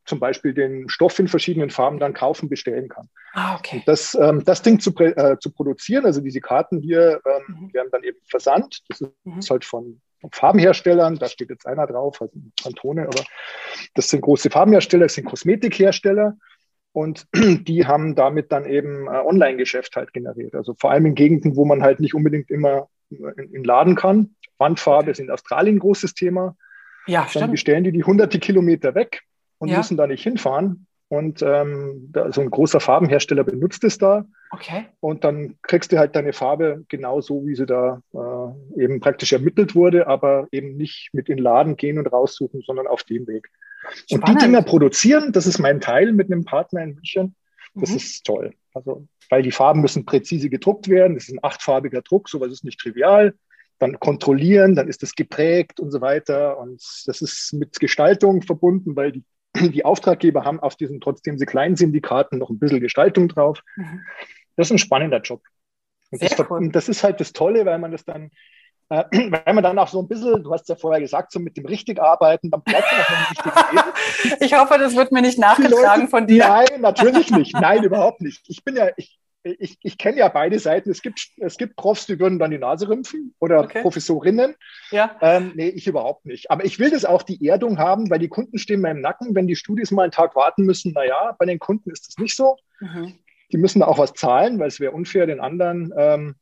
[0.09, 3.07] zum Beispiel den Stoff in verschiedenen Farben dann kaufen, bestellen kann.
[3.33, 3.83] Ah, okay.
[3.85, 7.73] Das, ähm, das Ding zu, äh, zu produzieren, also diese Karten hier ähm, mhm.
[7.73, 8.81] werden dann eben versandt.
[8.89, 9.39] Das ist, mhm.
[9.49, 13.23] halt von, von, Farbenherstellern, da steht jetzt einer drauf, also Pantone, aber
[13.93, 16.35] das sind große Farbenhersteller, das sind Kosmetikhersteller.
[16.91, 20.55] Und die haben damit dann eben äh, Online-Geschäft halt generiert.
[20.55, 24.35] Also vor allem in Gegenden, wo man halt nicht unbedingt immer in, in Laden kann.
[24.57, 26.57] Wandfarbe ist in Australien ein großes Thema.
[27.05, 27.51] Ja, dann stimmt.
[27.51, 29.21] bestellen die die hunderte Kilometer weg
[29.59, 29.77] und ja.
[29.77, 30.87] müssen da nicht hinfahren.
[31.09, 34.25] Und ähm, da, so ein großer Farbenhersteller benutzt es da.
[34.51, 34.85] Okay.
[34.99, 39.33] Und dann kriegst du halt deine Farbe genau so, wie sie da äh, eben praktisch
[39.33, 43.27] ermittelt wurde, aber eben nicht mit in den Laden gehen und raussuchen, sondern auf dem
[43.27, 43.49] Weg.
[44.05, 44.11] Spannend.
[44.11, 47.35] Und die Dinger produzieren, das ist mein Teil mit einem Partner in München.
[47.73, 47.95] Das mhm.
[47.97, 48.53] ist toll.
[48.73, 51.15] Also, weil die Farben müssen präzise gedruckt werden.
[51.15, 53.33] Das ist ein achtfarbiger Druck, sowas ist nicht trivial.
[53.79, 56.57] Dann kontrollieren, dann ist das geprägt und so weiter.
[56.59, 59.23] Und das ist mit Gestaltung verbunden, weil die,
[59.55, 63.27] die Auftraggeber haben auf diesen, trotzdem sie klein sind, die Karten noch ein bisschen Gestaltung
[63.27, 63.61] drauf.
[63.75, 64.01] Mhm.
[64.55, 65.41] Das ist ein spannender Job.
[66.11, 66.69] Und das, cool.
[66.71, 68.31] das, ist halt das Tolle, weil man das dann
[68.89, 71.55] äh, wenn man dann auch so ein bisschen, du hast ja vorher gesagt, so mit
[71.57, 74.37] dem richtig arbeiten, dann bleibt man noch im richtigen Leben.
[74.41, 76.47] Ich hoffe, das wird mir nicht nachgetragen Leute, von dir.
[76.47, 77.53] Nein, natürlich nicht.
[77.53, 78.43] Nein, überhaupt nicht.
[78.47, 80.89] Ich bin ja, ich, ich, ich kenne ja beide Seiten.
[80.89, 83.81] Es gibt, es gibt Profs, die würden dann die Nase rümpfen oder okay.
[83.81, 84.55] Professorinnen.
[84.91, 85.17] Ja.
[85.21, 86.51] Ähm, nee, ich überhaupt nicht.
[86.51, 89.35] Aber ich will das auch die Erdung haben, weil die Kunden stehen mir im Nacken,
[89.35, 90.91] wenn die Studis mal einen Tag warten müssen.
[90.93, 92.57] Naja, bei den Kunden ist das nicht so.
[92.79, 93.13] Mhm.
[93.51, 95.93] Die müssen da auch was zahlen, weil es wäre unfair den anderen.
[95.97, 96.35] Ähm,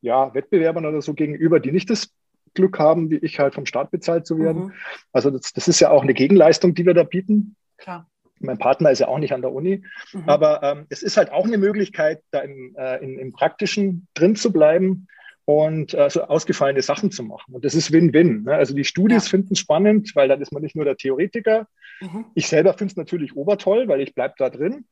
[0.00, 2.12] ja, Wettbewerbern oder so gegenüber, die nicht das
[2.54, 4.66] Glück haben, wie ich halt vom Staat bezahlt zu werden.
[4.66, 4.72] Mhm.
[5.12, 7.56] Also das, das ist ja auch eine Gegenleistung, die wir da bieten.
[7.78, 8.08] Klar.
[8.40, 10.22] Mein Partner ist ja auch nicht an der Uni, mhm.
[10.26, 14.36] aber ähm, es ist halt auch eine Möglichkeit, da im, äh, in, im Praktischen drin
[14.36, 15.08] zu bleiben
[15.44, 17.54] und äh, so ausgefallene Sachen zu machen.
[17.54, 18.44] Und das ist Win-Win.
[18.44, 18.54] Ne?
[18.54, 19.30] Also die Studis ja.
[19.30, 21.66] finden es spannend, weil dann ist man nicht nur der Theoretiker.
[22.00, 22.26] Mhm.
[22.34, 24.84] Ich selber finde es natürlich obertoll, weil ich bleibe da drin.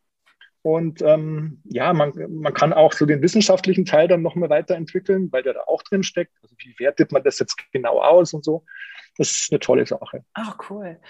[0.63, 5.31] Und ähm, ja, man, man kann auch so den wissenschaftlichen Teil dann noch mal weiterentwickeln,
[5.31, 6.33] weil der da auch drin steckt.
[6.43, 8.65] Also wie wertet man das jetzt genau aus und so.
[9.18, 10.24] Das ist eine tolle Sache.
[10.35, 11.00] Ach, cool.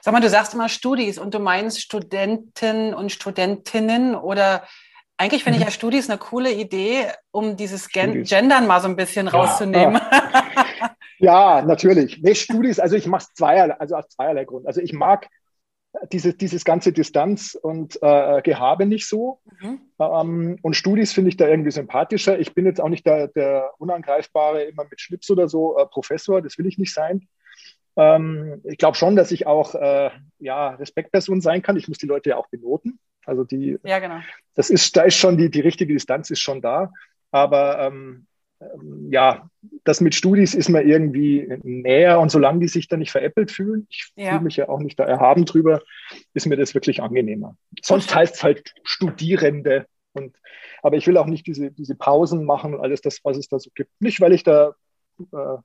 [0.00, 4.66] Sag mal, du sagst immer Studis und du meinst Studenten und Studentinnen oder
[5.18, 5.68] eigentlich finde ich mhm.
[5.68, 10.00] ja Studis eine coole Idee, um dieses Gen Gendern mal so ein bisschen rauszunehmen.
[10.10, 12.20] Ja, ja natürlich.
[12.22, 14.66] Nee, Studis, also ich mache es zweierlei, also aus zweierlei Grund.
[14.66, 15.28] Also ich mag
[16.12, 19.40] dieses, dieses ganze Distanz und äh, Gehabe nicht so.
[19.60, 19.80] Mhm.
[19.98, 22.38] Ähm, und Studis finde ich da irgendwie sympathischer.
[22.38, 26.42] Ich bin jetzt auch nicht der, der unangreifbare, immer mit Schlips oder so äh, Professor,
[26.42, 27.26] das will ich nicht sein.
[27.96, 31.76] Ähm, ich glaube schon, dass ich auch äh, ja, Respektperson sein kann.
[31.76, 32.98] Ich muss die Leute ja auch benoten.
[33.24, 34.20] Also die, ja, genau.
[34.54, 36.92] das ist, da ist schon die, die richtige Distanz ist schon da.
[37.32, 38.26] Aber ähm,
[38.60, 39.50] ähm, ja,
[39.84, 43.86] das mit Studis ist mir irgendwie näher und solange die sich da nicht veräppelt fühlen,
[43.90, 44.30] ich ja.
[44.30, 45.82] fühle mich ja auch nicht da erhaben drüber,
[46.34, 47.56] ist mir das wirklich angenehmer.
[47.82, 49.86] Sonst heißt es halt Studierende.
[50.12, 50.36] Und,
[50.82, 53.58] aber ich will auch nicht diese, diese Pausen machen und alles das, was es da
[53.58, 53.90] so gibt.
[54.00, 54.74] Nicht, weil ich da
[55.20, 55.58] äh,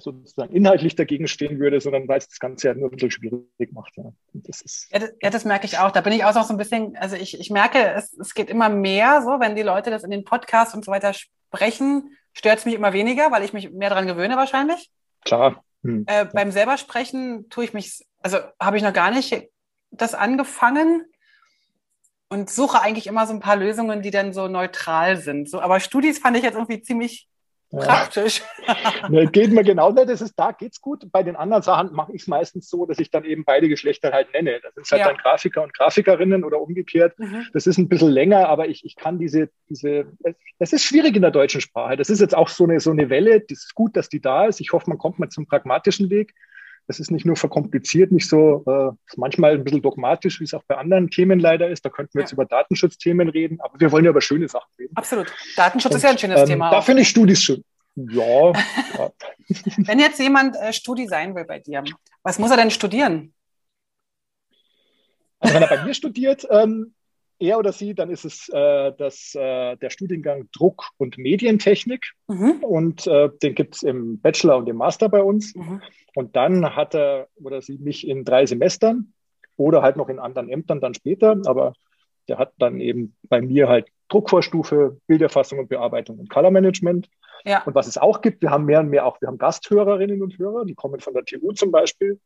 [0.00, 3.72] sozusagen inhaltlich dagegen stehen würde, sondern weil es das Ganze ja nur ein bisschen schwierig
[3.72, 3.96] macht.
[3.96, 4.12] Ja.
[4.32, 5.90] Das ist ja, das, ja, das merke ich auch.
[5.90, 8.50] Da bin ich auch noch so ein bisschen, also ich, ich merke, es, es geht
[8.50, 12.58] immer mehr so, wenn die Leute das in den Podcasts und so weiter sprechen, stört
[12.58, 14.90] es mich immer weniger, weil ich mich mehr daran gewöhne wahrscheinlich.
[15.24, 15.64] Klar.
[15.82, 16.04] Hm.
[16.06, 19.48] Äh, beim selber sprechen tue ich mich, also habe ich noch gar nicht
[19.90, 21.04] das angefangen
[22.28, 25.48] und suche eigentlich immer so ein paar Lösungen, die dann so neutral sind.
[25.48, 27.28] So, aber Studis fand ich jetzt irgendwie ziemlich
[27.84, 28.42] Praktisch.
[29.08, 31.10] ne, geht mir genau nicht, das ist, da geht's gut.
[31.12, 34.12] Bei den anderen Sachen mache ich es meistens so, dass ich dann eben beide Geschlechter
[34.12, 34.60] halt nenne.
[34.62, 35.08] Das sind halt ja.
[35.08, 37.18] dann Grafiker und Grafikerinnen oder umgekehrt.
[37.18, 37.46] Mhm.
[37.52, 40.06] Das ist ein bisschen länger, aber ich, ich kann diese, diese,
[40.58, 41.96] es ist schwierig in der deutschen Sprache.
[41.96, 43.40] Das ist jetzt auch so eine, so eine Welle.
[43.40, 44.60] Das ist gut, dass die da ist.
[44.60, 46.34] Ich hoffe, man kommt mal zum pragmatischen Weg.
[46.86, 50.54] Das ist nicht nur verkompliziert, nicht so, äh, ist manchmal ein bisschen dogmatisch, wie es
[50.54, 51.84] auch bei anderen Themen leider ist.
[51.84, 52.24] Da könnten wir ja.
[52.24, 54.96] jetzt über Datenschutzthemen reden, aber wir wollen ja über schöne Sachen reden.
[54.96, 55.32] Absolut.
[55.56, 56.70] Datenschutz Und, ist ja ein schönes ähm, Thema.
[56.70, 57.64] Da finde ich Studis schön.
[57.96, 58.52] Ja.
[58.98, 59.10] ja.
[59.78, 61.82] Wenn jetzt jemand äh, Studi sein will bei dir,
[62.22, 63.32] was muss er denn studieren?
[65.38, 66.94] Also wenn er bei mir studiert, ähm,
[67.38, 72.12] er oder sie, dann ist es äh, das, äh, der Studiengang Druck- und Medientechnik.
[72.28, 72.62] Mhm.
[72.62, 75.54] Und äh, den gibt es im Bachelor und im Master bei uns.
[75.54, 75.82] Mhm.
[76.14, 79.12] Und dann hat er oder sie mich in drei Semestern
[79.56, 81.40] oder halt noch in anderen Ämtern dann später.
[81.46, 81.74] Aber
[82.28, 87.08] der hat dann eben bei mir halt Druckvorstufe, Bilderfassung und Bearbeitung und Color Management.
[87.44, 87.62] Ja.
[87.64, 90.38] Und was es auch gibt, wir haben mehr und mehr auch, wir haben Gasthörerinnen und
[90.38, 92.18] Hörer, die kommen von der TU zum Beispiel,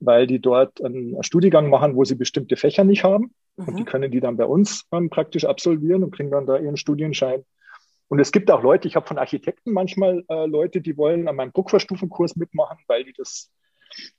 [0.00, 3.34] weil die dort einen Studiengang machen, wo sie bestimmte Fächer nicht haben.
[3.60, 3.68] Mhm.
[3.68, 6.76] Und die können die dann bei uns ähm, praktisch absolvieren und kriegen dann da ihren
[6.76, 7.44] Studienschein.
[8.08, 11.36] Und es gibt auch Leute, ich habe von Architekten manchmal äh, Leute, die wollen an
[11.36, 13.52] meinem Druckvorstufenkurs mitmachen, weil die das,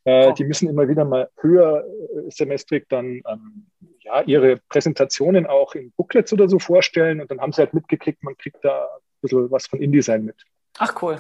[0.06, 0.32] äh, oh.
[0.32, 3.68] die müssen immer wieder mal höher äh, semestrig dann ähm,
[4.00, 7.20] ja, ihre Präsentationen auch in Booklets oder so vorstellen.
[7.20, 10.42] Und dann haben sie halt mitgekriegt, man kriegt da ein bisschen was von InDesign mit.
[10.78, 11.18] Ach cool.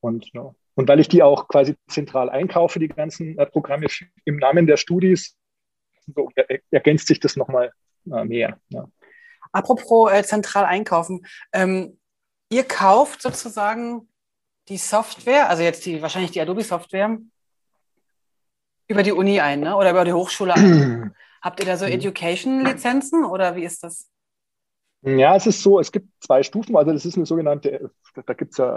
[0.00, 0.54] Und ja.
[0.76, 3.86] Und weil ich die auch quasi zentral einkaufe, die ganzen äh, Programme
[4.24, 5.36] im Namen der Studis,
[6.14, 7.72] so er, ergänzt sich das nochmal
[8.10, 8.58] äh, mehr.
[8.68, 8.88] Ja.
[9.52, 11.26] Apropos äh, zentral einkaufen.
[11.52, 11.98] Ähm,
[12.50, 14.08] ihr kauft sozusagen
[14.68, 17.18] die Software, also jetzt die wahrscheinlich die Adobe-Software,
[18.88, 19.76] über die Uni ein, ne?
[19.76, 21.14] Oder über die Hochschule ein.
[21.42, 24.08] Habt ihr da so Education-Lizenzen oder wie ist das?
[25.04, 26.76] Ja, es ist so, es gibt zwei Stufen.
[26.76, 27.90] Also das ist eine sogenannte,
[28.26, 28.74] da gibt es ja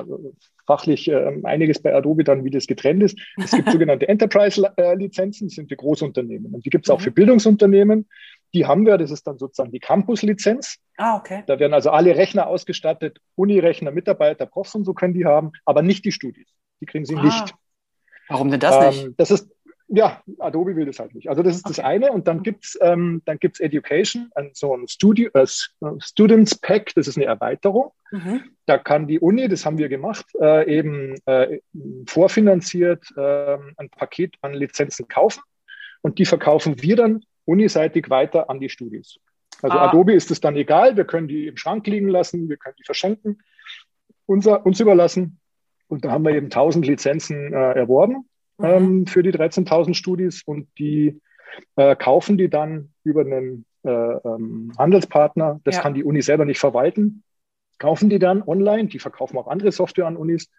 [0.66, 3.18] fachlich äh, einiges bei Adobe dann, wie das getrennt ist.
[3.38, 6.54] Es gibt sogenannte Enterprise-Lizenzen, das sind für Großunternehmen.
[6.54, 7.04] Und die gibt es auch mhm.
[7.04, 8.10] für Bildungsunternehmen.
[8.54, 10.80] Die haben wir, das ist dann sozusagen die Campus-Lizenz.
[10.98, 11.44] Ah, okay.
[11.48, 15.82] Da werden also alle Rechner ausgestattet, Uni-Rechner, Mitarbeiter, Profs und so können die haben, aber
[15.82, 16.48] nicht die Studis.
[16.82, 17.24] Die kriegen sie ah.
[17.24, 17.56] nicht.
[18.28, 19.20] Warum denn das ähm, nicht?
[19.20, 19.50] Das ist,
[19.90, 21.30] ja, Adobe will das halt nicht.
[21.30, 21.76] Also das ist okay.
[21.78, 22.12] das eine.
[22.12, 25.46] Und dann gibt's ähm, dann gibt's Education, so ein Studio, äh,
[26.00, 27.92] Students Pack, das ist eine Erweiterung.
[28.12, 28.42] Mhm.
[28.66, 31.60] Da kann die Uni, das haben wir gemacht, äh, eben äh,
[32.06, 35.42] vorfinanziert äh, ein Paket an Lizenzen kaufen.
[36.02, 39.20] Und die verkaufen wir dann uniseitig weiter an die Studis.
[39.62, 39.88] Also ah.
[39.88, 42.84] Adobe ist es dann egal, wir können die im Schrank liegen lassen, wir können die
[42.84, 43.42] verschenken,
[44.26, 45.40] unser, uns überlassen.
[45.88, 48.66] Und da haben wir eben 1000 Lizenzen äh, erworben mhm.
[48.66, 51.20] ähm, für die 13.000 Studis und die
[51.76, 55.60] äh, kaufen die dann über einen äh, ähm, Handelspartner.
[55.64, 55.82] Das ja.
[55.82, 57.24] kann die Uni selber nicht verwalten.
[57.80, 60.50] Kaufen die dann online, die verkaufen auch andere Software an Unis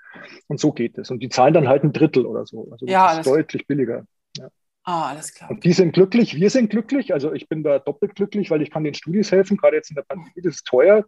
[0.47, 1.11] und so geht es.
[1.11, 2.69] Und die zahlen dann halt ein Drittel oder so.
[2.71, 4.05] Also das ja, ist deutlich billiger.
[4.37, 4.49] Ja.
[4.85, 5.51] Ah, alles klar.
[5.51, 7.13] Und die sind glücklich, wir sind glücklich.
[7.13, 9.97] Also ich bin da doppelt glücklich, weil ich kann den Studis helfen, gerade jetzt in
[9.97, 11.05] der Pandemie, das ist teuer.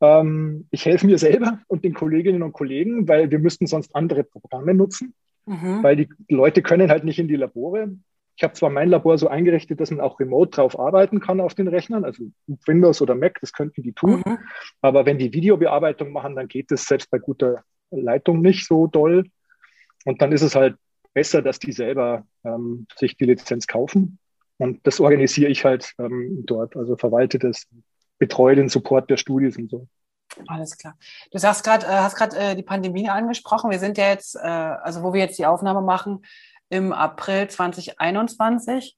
[0.00, 4.22] Ähm, ich helfe mir selber und den Kolleginnen und Kollegen, weil wir müssten sonst andere
[4.22, 5.14] Programme nutzen.
[5.48, 5.82] Mhm.
[5.82, 7.96] Weil die Leute können halt nicht in die Labore.
[8.36, 11.54] Ich habe zwar mein Labor so eingerichtet, dass man auch remote drauf arbeiten kann auf
[11.54, 12.24] den Rechnern, also
[12.66, 14.22] Windows oder Mac, das könnten die tun.
[14.24, 14.38] Mhm.
[14.80, 19.24] Aber wenn die Videobearbeitung machen, dann geht das selbst bei guter Leitung nicht so doll.
[20.04, 20.76] Und dann ist es halt
[21.14, 24.18] besser, dass die selber ähm, sich die Lizenz kaufen.
[24.58, 27.66] Und das organisiere ich halt ähm, dort, also verwalte das,
[28.18, 29.88] betreue den Support der Studis und so.
[30.46, 30.96] Alles klar.
[31.30, 33.70] Du sagst grad, äh, hast gerade äh, die Pandemie angesprochen.
[33.70, 36.24] Wir sind ja jetzt, äh, also wo wir jetzt die Aufnahme machen,
[36.68, 38.96] im April 2021.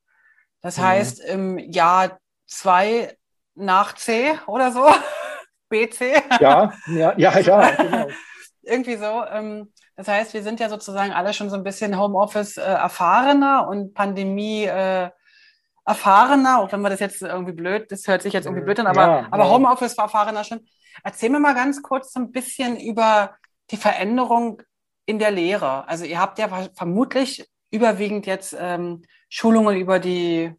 [0.61, 0.83] Das mhm.
[0.83, 3.17] heißt, im Jahr zwei
[3.55, 4.87] nach C oder so,
[5.69, 6.23] BC.
[6.41, 8.07] Ja, ja, ja, ja, genau.
[8.63, 9.25] Irgendwie so.
[9.31, 13.69] Ähm, das heißt, wir sind ja sozusagen alle schon so ein bisschen Homeoffice äh, erfahrener
[13.69, 15.11] und Pandemie äh,
[15.85, 18.87] erfahrener, auch wenn wir das jetzt irgendwie blöd, das hört sich jetzt irgendwie blöd an,
[18.87, 19.51] aber, ja, aber.
[19.51, 20.61] Homeoffice erfahrener schon.
[21.03, 23.37] Erzähl mir mal ganz kurz so ein bisschen über
[23.71, 24.63] die Veränderung
[25.07, 25.89] in der Lehre.
[25.89, 30.53] Also ihr habt ja vermutlich überwiegend jetzt ähm, Schulungen über die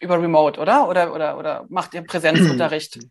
[0.00, 0.88] über Remote, oder?
[0.88, 2.98] Oder, oder, oder macht ihr Präsenzunterricht?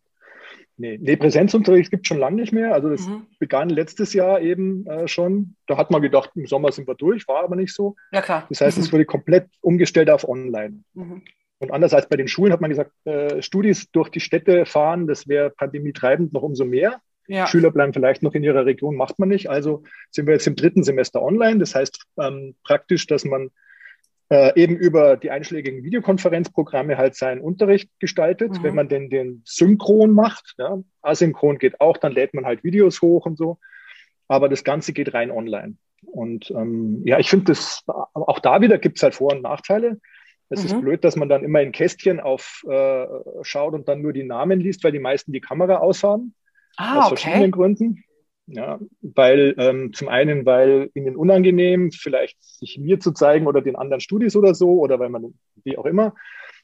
[0.77, 2.73] Nee, nee Präsenzunterricht gibt es schon lange nicht mehr.
[2.73, 3.27] Also das mhm.
[3.39, 5.55] begann letztes Jahr eben äh, schon.
[5.67, 7.95] Da hat man gedacht, im Sommer sind wir durch, war aber nicht so.
[8.11, 8.45] Ja, klar.
[8.49, 8.83] Das heißt, mhm.
[8.83, 10.83] es wurde komplett umgestellt auf Online.
[10.93, 11.23] Mhm.
[11.65, 15.07] Und anders als bei den Schulen hat man gesagt, äh, Studis durch die Städte fahren,
[15.07, 17.01] das wäre pandemietreibend noch umso mehr.
[17.27, 17.47] Ja.
[17.47, 19.49] Schüler bleiben vielleicht noch in ihrer Region, macht man nicht.
[19.49, 21.57] Also sind wir jetzt im dritten Semester online.
[21.57, 23.49] Das heißt ähm, praktisch, dass man
[24.29, 28.51] äh, eben über die einschlägigen Videokonferenzprogramme halt seinen Unterricht gestaltet.
[28.51, 28.63] Mhm.
[28.63, 33.01] Wenn man den, den synchron macht, ja, asynchron geht auch, dann lädt man halt Videos
[33.01, 33.57] hoch und so.
[34.27, 35.77] Aber das Ganze geht rein online.
[36.05, 39.99] Und ähm, ja, ich finde das, auch da wieder gibt es halt Vor- und Nachteile.
[40.49, 40.65] Es mhm.
[40.65, 43.05] ist blöd, dass man dann immer in Kästchen auf äh,
[43.41, 46.35] schaut und dann nur die Namen liest, weil die meisten die Kamera aushaben.
[46.77, 47.21] Ah, aus okay.
[47.21, 48.03] verschiedenen Gründen.
[48.47, 53.75] Ja, weil ähm, zum einen, weil ihnen unangenehm, vielleicht sich mir zu zeigen oder den
[53.75, 56.13] anderen Studis oder so, oder weil man, wie auch immer.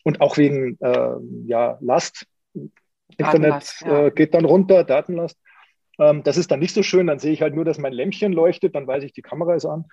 [0.03, 1.15] Und auch wegen äh,
[1.45, 2.27] ja, Last.
[3.17, 4.05] Internet ja.
[4.05, 5.37] äh, geht dann runter, Datenlast.
[5.99, 8.31] Ähm, das ist dann nicht so schön, dann sehe ich halt nur, dass mein Lämpchen
[8.31, 9.85] leuchtet, dann weiß ich, die Kamera ist an.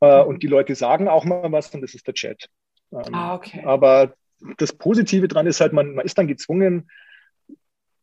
[0.00, 0.28] Äh, mhm.
[0.28, 2.48] Und die Leute sagen auch mal was und das ist der Chat.
[2.92, 3.62] Ähm, ah, okay.
[3.64, 4.14] Aber
[4.58, 6.88] das Positive dran ist halt, man, man ist dann gezwungen,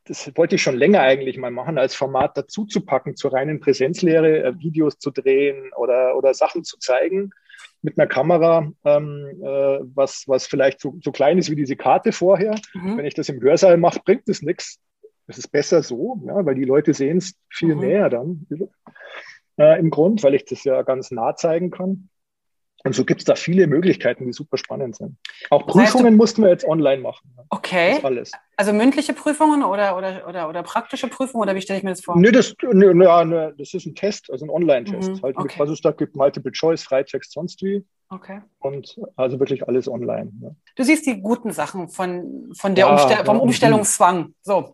[0.06, 3.60] das wollte ich schon länger eigentlich mal machen, als Format dazu zu packen, zur reinen
[3.60, 7.30] Präsenzlehre, äh, Videos zu drehen oder, oder Sachen zu zeigen
[7.80, 12.12] mit einer Kamera, ähm, äh, was, was vielleicht so, so klein ist wie diese Karte
[12.12, 12.54] vorher.
[12.74, 12.98] Mhm.
[12.98, 14.78] Wenn ich das im Hörsaal mache, bringt es nichts.
[15.26, 17.80] Es ist besser so, ja, weil die Leute sehen es viel mhm.
[17.80, 18.46] näher dann
[19.58, 22.08] äh, im Grund, weil ich das ja ganz nah zeigen kann.
[22.86, 25.16] Und so gibt es da viele Möglichkeiten, die super spannend sind.
[25.48, 27.34] Auch Prüfungen heißt, mussten wir jetzt online machen.
[27.48, 27.98] Okay.
[28.02, 28.30] alles.
[28.56, 32.02] Also mündliche Prüfungen oder, oder, oder, oder praktische Prüfungen oder wie stelle ich mir das
[32.02, 32.18] vor?
[32.18, 35.12] Nee, das, nee, nee, das ist ein Test, also ein Online-Test.
[35.12, 35.60] Mhm, halt okay.
[35.60, 37.86] also es gibt Multiple Choice, Freitext, sonst wie.
[38.10, 38.42] Okay.
[38.58, 40.30] Und also wirklich alles online.
[40.42, 40.50] Ja.
[40.76, 44.34] Du siehst die guten Sachen von, von der ja, Umstell vom Umstellungszwang.
[44.42, 44.70] So.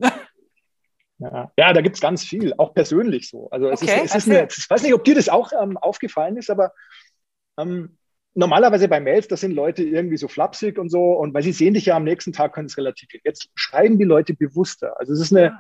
[1.21, 3.49] Ja, ja da gibt es ganz viel, auch persönlich so.
[3.51, 5.77] Also es okay, ist, es ist eine, ich weiß nicht, ob dir das auch ähm,
[5.77, 6.73] aufgefallen ist, aber
[7.59, 7.99] ähm,
[8.35, 11.75] normalerweise bei Mails, da sind Leute irgendwie so flapsig und so, und weil sie sehen
[11.75, 13.21] dich ja am nächsten Tag, können es relativ viel.
[13.25, 14.99] Jetzt schreiben die Leute bewusster.
[14.99, 15.59] Also es ist eine,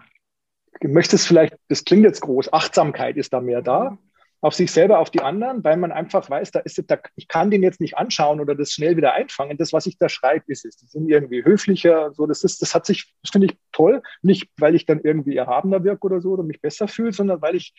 [0.80, 3.98] du möchtest vielleicht, das klingt jetzt groß, Achtsamkeit ist da mehr da.
[4.42, 7.50] Auf sich selber, auf die anderen, weil man einfach weiß, da ist da, ich kann
[7.50, 9.58] den jetzt nicht anschauen oder das schnell wieder einfangen.
[9.58, 10.78] Das, was ich da schreibe, ist es.
[10.78, 14.00] Die sind irgendwie höflicher, so, das ist, das hat sich, das finde ich toll.
[14.22, 17.54] Nicht, weil ich dann irgendwie erhabener wirke oder so oder mich besser fühle, sondern weil
[17.54, 17.74] ich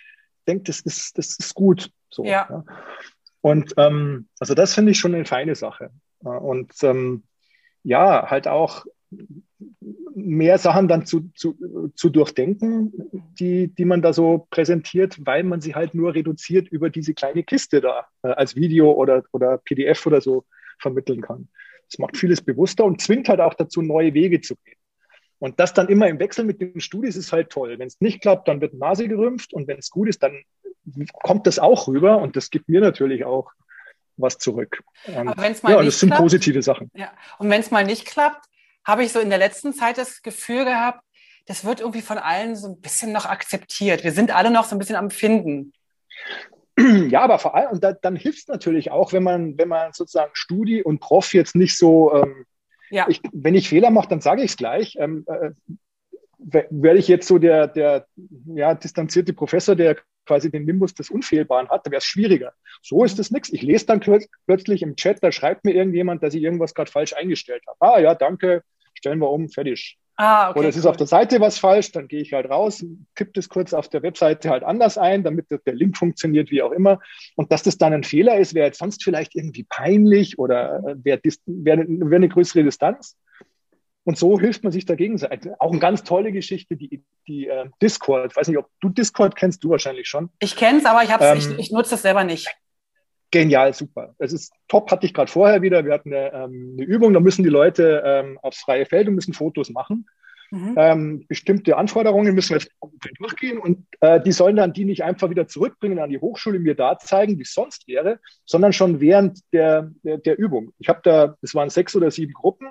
[0.48, 1.90] denke, das ist, das ist gut.
[2.12, 2.48] So, ja.
[2.48, 2.64] ja.
[3.42, 5.92] Und ähm, also das finde ich schon eine feine Sache.
[6.20, 7.24] Und ähm,
[7.84, 8.86] ja, halt auch
[10.16, 11.58] mehr Sachen dann zu, zu,
[11.96, 12.94] zu durchdenken,
[13.40, 17.44] die, die man da so präsentiert, weil man sie halt nur reduziert über diese kleine
[17.44, 20.46] Kiste da äh, als Video oder, oder PDF oder so
[20.80, 21.50] vermitteln kann.
[21.90, 24.78] Das macht vieles bewusster und zwingt halt auch dazu, neue Wege zu gehen.
[25.42, 27.80] Und das dann immer im Wechsel mit den Studis ist halt toll.
[27.80, 30.44] Wenn es nicht klappt, dann wird Nase gerümpft und wenn es gut ist, dann
[31.24, 33.52] kommt das auch rüber und das gibt mir natürlich auch
[34.18, 34.84] was zurück.
[35.16, 36.92] Aber wenn's mal ja, das sind klappt, positive Sachen.
[36.94, 37.12] Ja.
[37.40, 38.46] Und wenn es mal nicht klappt,
[38.86, 41.04] habe ich so in der letzten Zeit das Gefühl gehabt,
[41.48, 44.04] das wird irgendwie von allen so ein bisschen noch akzeptiert.
[44.04, 45.74] Wir sind alle noch so ein bisschen am Finden.
[46.78, 49.92] Ja, aber vor allem, und da, dann hilft es natürlich auch, wenn man, wenn man
[49.94, 52.46] sozusagen Studi und Prof jetzt nicht so, ähm,
[52.92, 53.06] ja.
[53.10, 54.96] ich, wenn ich Fehler mache, dann sage ich es gleich.
[55.00, 55.52] Ähm, äh,
[56.70, 58.08] werde ich jetzt so der, der
[58.56, 62.54] ja, distanzierte Professor, der quasi den Nimbus des Unfehlbaren hat, dann wäre es schwieriger.
[62.82, 63.52] So ist es nichts.
[63.52, 64.00] Ich lese dann
[64.48, 67.78] plötzlich im Chat, da schreibt mir irgendjemand, dass ich irgendwas gerade falsch eingestellt habe.
[67.80, 70.00] Ah ja, danke, stellen wir um, fertig.
[70.24, 70.80] Ah, okay, Oder es cool.
[70.82, 73.90] ist auf der Seite was falsch, dann gehe ich halt raus, tippe das kurz auf
[73.90, 77.00] der Webseite halt anders ein, damit der Link funktioniert, wie auch immer.
[77.36, 81.20] Und dass das dann ein Fehler ist, wäre jetzt sonst vielleicht irgendwie peinlich oder wäre
[81.24, 83.18] wär, wär eine größere Distanz.
[84.04, 85.20] Und so hilft man sich dagegen.
[85.58, 88.32] Auch eine ganz tolle Geschichte, die, die äh, Discord.
[88.32, 90.30] Ich weiß nicht, ob du Discord kennst, du wahrscheinlich schon.
[90.38, 92.48] Ich kenne es, aber ich, ähm, ich, ich nutze es selber nicht.
[93.32, 94.14] Genial, super.
[94.20, 95.86] Es ist top, hatte ich gerade vorher wieder.
[95.86, 99.16] Wir hatten eine, ähm, eine, Übung, da müssen die Leute ähm, aufs freie Feld und
[99.16, 100.06] müssen Fotos machen.
[100.52, 100.76] Mhm.
[100.76, 102.72] Ähm, bestimmte Anforderungen müssen wir jetzt
[103.20, 106.76] durchgehen und äh, die sollen dann die nicht einfach wieder zurückbringen an die Hochschule, mir
[106.76, 110.74] da zeigen, wie es sonst wäre, sondern schon während der, der, der Übung.
[110.78, 112.68] Ich habe da, es waren sechs oder sieben Gruppen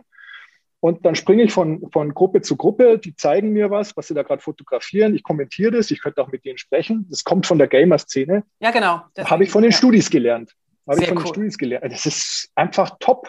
[0.80, 4.14] und dann springe ich von, von Gruppe zu Gruppe, die zeigen mir was, was sie
[4.14, 5.14] da gerade fotografieren.
[5.14, 7.06] Ich kommentiere das, ich könnte auch mit denen sprechen.
[7.10, 8.44] Das kommt von der Gamer-Szene.
[8.60, 9.02] Ja, genau.
[9.18, 9.76] Habe ich von den ja.
[9.76, 10.54] Studis gelernt.
[10.88, 11.24] Habe ich von cool.
[11.24, 11.92] den Studis gelernt.
[11.92, 13.28] Das ist einfach top.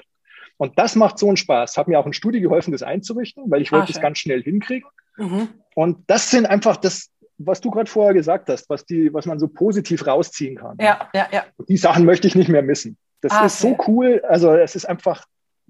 [0.55, 1.75] Und das macht so einen Spaß.
[1.75, 4.41] Hat mir auch ein Studi geholfen, das einzurichten, weil ich ah, wollte es ganz schnell
[4.41, 4.89] hinkriegen.
[5.17, 5.49] Mhm.
[5.75, 9.39] Und das sind einfach das, was du gerade vorher gesagt hast, was, die, was man
[9.39, 10.77] so positiv rausziehen kann.
[10.79, 11.45] Ja, ja, ja.
[11.67, 12.97] Die Sachen möchte ich nicht mehr missen.
[13.21, 14.21] Das ah, ist so cool.
[14.27, 15.25] Also es ist einfach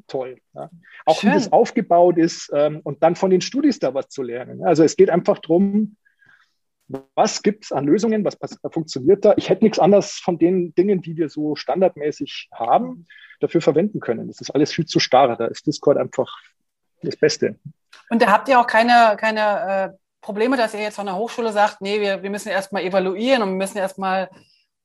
[0.07, 0.37] toll.
[0.53, 0.69] Ja.
[1.05, 1.29] Auch Schön.
[1.29, 4.63] wie das aufgebaut ist ähm, und dann von den Studis da was zu lernen.
[4.63, 5.97] Also es geht einfach darum,
[7.15, 8.37] was gibt es an Lösungen, was
[8.71, 9.33] funktioniert da.
[9.37, 13.07] Ich hätte nichts anderes von den Dingen, die wir so standardmäßig haben,
[13.39, 14.27] dafür verwenden können.
[14.27, 15.35] Das ist alles viel zu starr.
[15.37, 16.37] Da ist Discord einfach
[17.01, 17.55] das Beste.
[18.09, 21.51] Und da habt ihr auch keine, keine äh, Probleme, dass ihr jetzt von der Hochschule
[21.51, 24.29] sagt, nee, wir, wir müssen erstmal evaluieren und wir müssen erstmal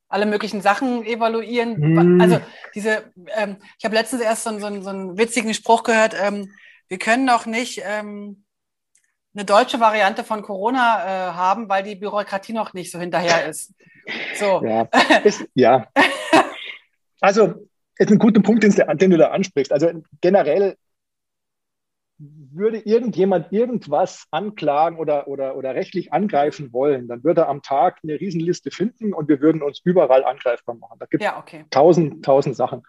[0.09, 1.75] alle möglichen Sachen evaluieren.
[1.75, 2.21] Hm.
[2.21, 2.39] Also
[2.75, 6.51] diese, ähm, ich habe letztens erst so, so, so, einen witzigen Spruch gehört, ähm,
[6.87, 8.45] wir können doch nicht ähm,
[9.35, 13.73] eine deutsche Variante von Corona äh, haben, weil die Bürokratie noch nicht so hinterher ist.
[14.35, 14.63] So.
[14.63, 14.87] Ja,
[15.23, 15.87] ist, ja.
[17.19, 17.67] also
[17.97, 19.71] ist ein guter Punkt, den, den du da ansprichst.
[19.71, 19.91] Also
[20.21, 20.77] generell
[22.19, 27.99] würde irgendjemand irgendwas anklagen oder, oder, oder rechtlich angreifen wollen, dann würde er am Tag
[28.03, 30.97] eine Riesenliste finden und wir würden uns überall angreifbar machen.
[30.99, 31.65] Da gibt es ja, okay.
[31.69, 32.83] tausend, tausend Sachen.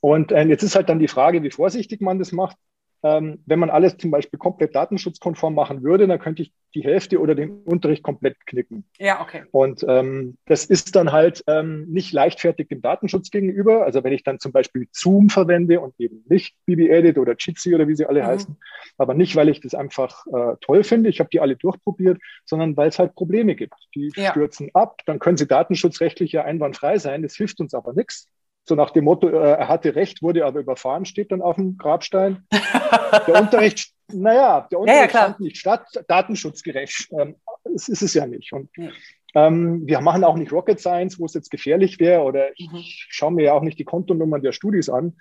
[0.00, 2.56] Und äh, jetzt ist halt dann die Frage, wie vorsichtig man das macht.
[3.04, 7.20] Ähm, wenn man alles zum Beispiel komplett datenschutzkonform machen würde, dann könnte ich die Hälfte
[7.20, 8.84] oder den Unterricht komplett knicken.
[8.98, 9.44] Ja, okay.
[9.52, 13.84] Und ähm, das ist dann halt ähm, nicht leichtfertig dem Datenschutz gegenüber.
[13.84, 17.86] Also wenn ich dann zum Beispiel Zoom verwende und eben nicht BB-Edit oder Jitsi oder
[17.88, 18.26] wie sie alle mhm.
[18.26, 18.56] heißen,
[18.96, 22.74] aber nicht, weil ich das einfach äh, toll finde, ich habe die alle durchprobiert, sondern
[22.76, 23.74] weil es halt Probleme gibt.
[23.94, 24.30] Die ja.
[24.30, 28.30] stürzen ab, dann können sie datenschutzrechtlich ja einwandfrei sein, das hilft uns aber nichts.
[28.66, 31.76] So nach dem Motto, äh, er hatte recht, wurde aber überfahren, steht dann auf dem
[31.76, 32.46] Grabstein.
[33.26, 37.08] Der Unterricht, naja, der Unterricht ja, ja, fand nicht statt, datenschutzgerecht.
[37.18, 38.52] Ähm, das ist es ja nicht.
[38.52, 38.90] Und ja.
[39.34, 42.82] ähm, wir machen auch nicht Rocket Science, wo es jetzt gefährlich wäre, oder ich mhm.
[42.82, 45.16] schaue mir ja auch nicht die Kontonummern der Studis an.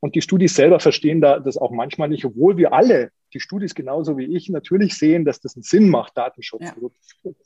[0.00, 3.74] Und die Studis selber verstehen da das auch manchmal nicht, obwohl wir alle, die Studis
[3.74, 6.62] genauso wie ich, natürlich sehen, dass das einen Sinn macht, Datenschutz.
[6.74, 6.92] Also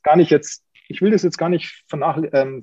[0.03, 2.63] gar nicht jetzt, ich will das jetzt gar nicht vernach, ähm,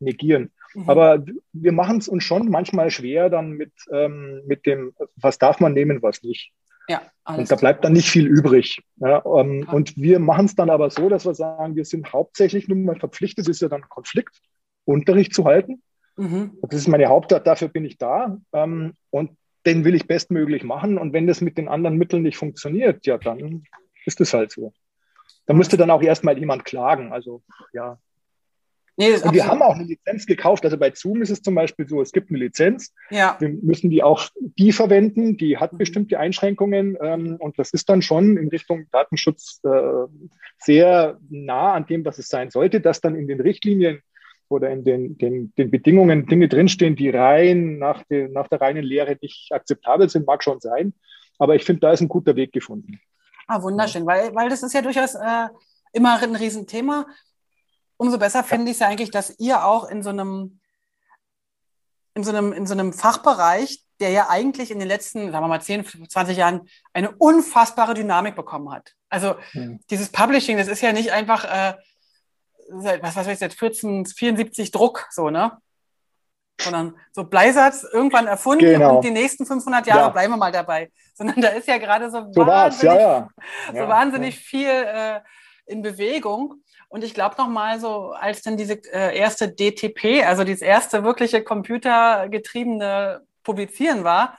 [0.00, 0.52] negieren.
[0.74, 0.90] Mhm.
[0.90, 5.60] Aber wir machen es uns schon manchmal schwer dann mit, ähm, mit dem, was darf
[5.60, 6.52] man nehmen, was nicht.
[6.88, 8.82] Ja, und da bleibt dann nicht viel übrig.
[8.96, 12.68] Ja, ähm, und wir machen es dann aber so, dass wir sagen, wir sind hauptsächlich
[12.68, 14.38] nun mal verpflichtet, ist ja dann Konflikt,
[14.84, 15.82] Unterricht zu halten.
[16.16, 16.58] Mhm.
[16.62, 18.36] Das ist meine Hauptart, dafür bin ich da.
[18.52, 19.30] Ähm, und
[19.66, 20.98] den will ich bestmöglich machen.
[20.98, 23.64] Und wenn das mit den anderen Mitteln nicht funktioniert, ja, dann
[24.04, 24.72] ist es halt so.
[25.46, 27.12] Da müsste dann auch erstmal jemand klagen.
[27.12, 27.98] Also ja,
[28.96, 30.64] Nee, und wir haben auch eine Lizenz gekauft.
[30.64, 32.94] Also bei Zoom ist es zum Beispiel so, es gibt eine Lizenz.
[33.10, 33.36] Ja.
[33.40, 35.36] Wir müssen die auch die verwenden.
[35.36, 35.78] Die hat mhm.
[35.78, 36.96] bestimmte Einschränkungen.
[37.00, 39.70] Ähm, und das ist dann schon in Richtung Datenschutz äh,
[40.58, 44.00] sehr nah an dem, was es sein sollte, dass dann in den Richtlinien
[44.48, 48.84] oder in den, den, den Bedingungen Dinge drinstehen, die rein nach, den, nach der reinen
[48.84, 50.94] Lehre nicht akzeptabel sind, mag schon sein.
[51.38, 53.00] Aber ich finde, da ist ein guter Weg gefunden.
[53.48, 55.48] Ah, wunderschön, weil, weil das ist ja durchaus äh,
[55.92, 57.06] immer ein Riesenthema
[58.04, 60.60] umso besser finde ich es ja eigentlich, dass ihr auch in so einem,
[62.14, 65.48] in so einem, in so einem Fachbereich, der ja eigentlich in den letzten, sagen wir
[65.48, 68.92] mal, 10, 20 Jahren eine unfassbare Dynamik bekommen hat.
[69.08, 69.80] Also mhm.
[69.88, 71.74] dieses Publishing, das ist ja nicht einfach, äh,
[72.68, 75.56] was weiß ich jetzt, 1474 Druck, so, ne?
[76.60, 78.96] Sondern so Bleisatz irgendwann erfunden genau.
[78.96, 80.08] und die nächsten 500 Jahre ja.
[80.10, 80.92] bleiben wir mal dabei.
[81.14, 83.28] Sondern da ist ja gerade so, so wahnsinnig, ja,
[83.72, 83.82] ja.
[83.82, 85.20] so wahnsinnig viel äh,
[85.66, 86.63] in Bewegung.
[86.94, 91.02] Und ich glaube noch mal so, als dann diese äh, erste DTP, also dieses erste
[91.02, 94.38] wirkliche computergetriebene Publizieren war,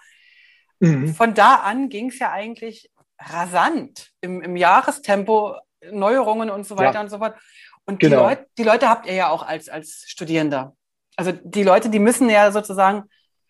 [0.80, 1.14] mhm.
[1.14, 2.90] von da an ging es ja eigentlich
[3.20, 5.58] rasant im, im Jahrestempo,
[5.92, 7.02] Neuerungen und so weiter ja.
[7.02, 7.36] und so fort.
[7.86, 8.16] Und genau.
[8.16, 10.78] die, Leut, die Leute habt ihr ja auch als, als Studierender.
[11.18, 13.04] Also die Leute, die müssen ja sozusagen,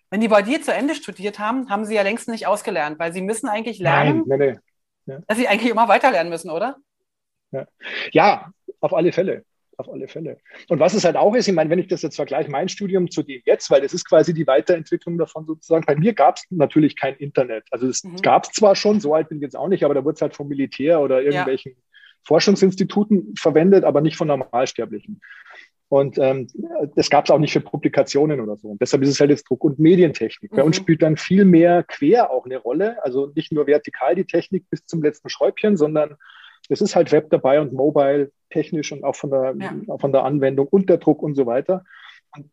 [0.09, 3.13] wenn die bei dir zu Ende studiert haben, haben sie ja längst nicht ausgelernt, weil
[3.13, 4.59] sie müssen eigentlich lernen, nein, nein, nein.
[5.05, 5.19] Ja.
[5.27, 6.77] Dass sie eigentlich immer weiterlernen müssen, oder?
[7.51, 8.51] Ja.
[8.85, 9.43] Auf alle Fälle.
[9.77, 10.37] Auf alle Fälle.
[10.69, 13.11] Und was es halt auch ist, ich meine, wenn ich das jetzt vergleiche, mein Studium
[13.11, 15.85] zu dem jetzt, weil das ist quasi die Weiterentwicklung davon sozusagen.
[15.85, 17.65] Bei mir gab es natürlich kein Internet.
[17.71, 18.15] Also es mhm.
[18.21, 20.21] gab es zwar schon, so alt bin ich jetzt auch nicht, aber da wurde es
[20.21, 21.77] halt vom Militär oder irgendwelchen ja.
[22.23, 25.19] Forschungsinstituten verwendet, aber nicht von Normalsterblichen.
[25.89, 26.47] Und ähm,
[26.95, 28.69] das gab es auch nicht für Publikationen oder so.
[28.69, 30.51] Und deshalb ist es halt jetzt Druck- und Medientechnik.
[30.51, 30.55] Mhm.
[30.55, 30.83] Bei uns mhm.
[30.83, 33.03] spielt dann viel mehr quer auch eine Rolle.
[33.03, 36.15] Also nicht nur vertikal die Technik bis zum letzten Schräubchen, sondern
[36.69, 39.97] es ist halt Web dabei und Mobile technisch und auch von der, ja.
[39.97, 41.83] von der Anwendung und der Druck und so weiter.
[42.35, 42.49] Und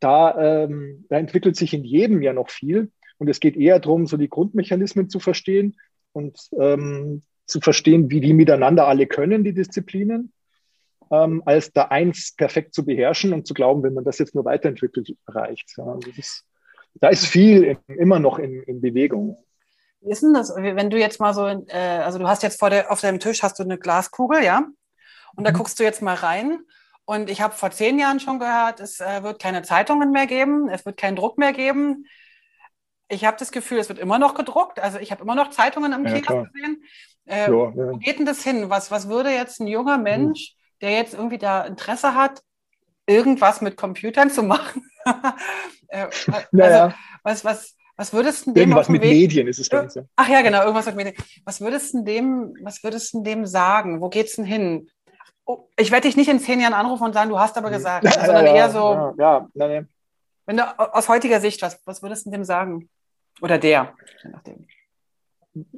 [0.00, 2.90] da, ähm, da entwickelt sich in jedem ja noch viel.
[3.18, 5.76] Und es geht eher darum, so die Grundmechanismen zu verstehen
[6.12, 10.32] und ähm, zu verstehen, wie die miteinander alle können, die Disziplinen
[11.10, 14.44] ähm, als da eins perfekt zu beherrschen und zu glauben, wenn man das jetzt nur
[14.44, 15.74] weiterentwickelt, reicht.
[15.76, 15.98] Ja,
[16.94, 19.36] da ist viel in, immer noch in, in, Bewegung.
[20.00, 22.70] Wie ist denn das, wenn du jetzt mal so, äh, also du hast jetzt vor
[22.70, 24.66] der, auf deinem Tisch hast du eine Glaskugel, ja?
[25.34, 25.56] Und da mhm.
[25.56, 26.60] guckst du jetzt mal rein.
[27.04, 30.68] Und ich habe vor zehn Jahren schon gehört, es äh, wird keine Zeitungen mehr geben,
[30.68, 32.06] es wird keinen Druck mehr geben.
[33.08, 34.80] Ich habe das Gefühl, es wird immer noch gedruckt.
[34.80, 36.82] Also ich habe immer noch Zeitungen im ja, Kiosk gesehen.
[37.26, 37.74] Äh, ja, ja.
[37.74, 38.70] Wo geht denn das hin?
[38.70, 40.04] Was, was würde jetzt ein junger mhm.
[40.04, 42.42] Mensch der jetzt irgendwie da Interesse hat,
[43.06, 44.88] irgendwas mit Computern zu machen.
[45.88, 46.94] äh, also, naja.
[47.22, 50.06] was, was, was würdest du dem Irgendwas mit Weg, Medien ist es dann so.
[50.16, 51.14] Ach ja, genau, irgendwas mit Medien.
[51.44, 54.00] Was würdest du dem, was würdest du dem sagen?
[54.00, 54.88] Wo geht's denn hin?
[55.44, 58.04] Oh, ich werde dich nicht in zehn Jahren anrufen und sagen, du hast aber gesagt,
[58.04, 58.78] ja, sondern ja, eher so.
[58.78, 59.88] Ja, ja, nein, nein.
[60.44, 62.88] Wenn du aus heutiger Sicht, was, was würdest du dem sagen?
[63.40, 64.66] Oder der, je nachdem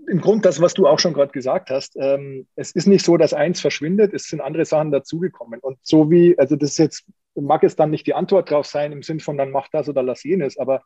[0.09, 1.97] im Grund das, was du auch schon gerade gesagt hast.
[1.97, 5.61] Ähm, es ist nicht so, dass eins verschwindet, es sind andere Sachen dazugekommen.
[5.61, 7.05] Und so wie, also das ist jetzt,
[7.35, 10.03] mag es dann nicht die Antwort drauf sein im Sinn von dann mach das oder
[10.03, 10.83] lass jenes, aber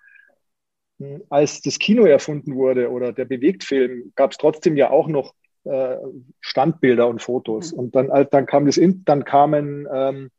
[1.30, 5.34] als das Kino erfunden wurde oder der Bewegtfilm, gab es trotzdem ja auch noch
[5.64, 5.96] äh,
[6.40, 7.72] Standbilder und Fotos.
[7.72, 7.78] Mhm.
[7.78, 10.30] Und dann, dann kam das, dann kamen, ähm,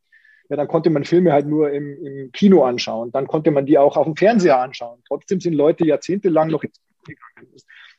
[0.49, 3.12] ja, dann konnte man Filme halt nur im, im Kino anschauen.
[3.12, 5.01] Dann konnte man die auch auf dem Fernseher anschauen.
[5.08, 6.64] Trotzdem sind Leute jahrzehntelang noch.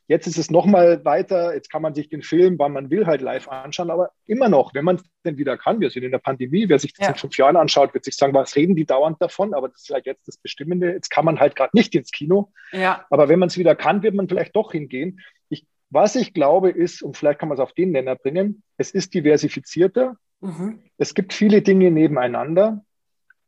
[0.07, 1.55] Jetzt ist es nochmal weiter.
[1.55, 3.91] Jetzt kann man sich den Film, wann man will, halt live anschauen.
[3.91, 6.79] Aber immer noch, wenn man es denn wieder kann, wir sind in der Pandemie, wer
[6.79, 7.13] sich das ja.
[7.13, 9.55] in fünf Jahren anschaut, wird sich sagen, was reden die dauernd davon?
[9.55, 10.93] Aber das ist halt jetzt das Bestimmende.
[10.93, 12.53] Jetzt kann man halt gerade nicht ins Kino.
[12.73, 13.07] Ja.
[13.09, 15.21] Aber wenn man es wieder kann, wird man vielleicht doch hingehen.
[15.49, 18.91] Ich, was ich glaube ist, und vielleicht kann man es auf den Nenner bringen, es
[18.91, 20.17] ist diversifizierter.
[20.41, 20.81] Mhm.
[20.99, 22.85] Es gibt viele Dinge nebeneinander.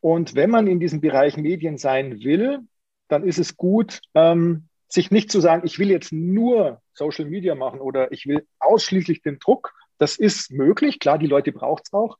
[0.00, 2.60] Und wenn man in diesem Bereich Medien sein will,
[3.08, 7.54] dann ist es gut, ähm, sich nicht zu sagen, ich will jetzt nur Social Media
[7.54, 9.74] machen oder ich will ausschließlich den Druck.
[9.98, 12.18] Das ist möglich, klar, die Leute braucht es auch.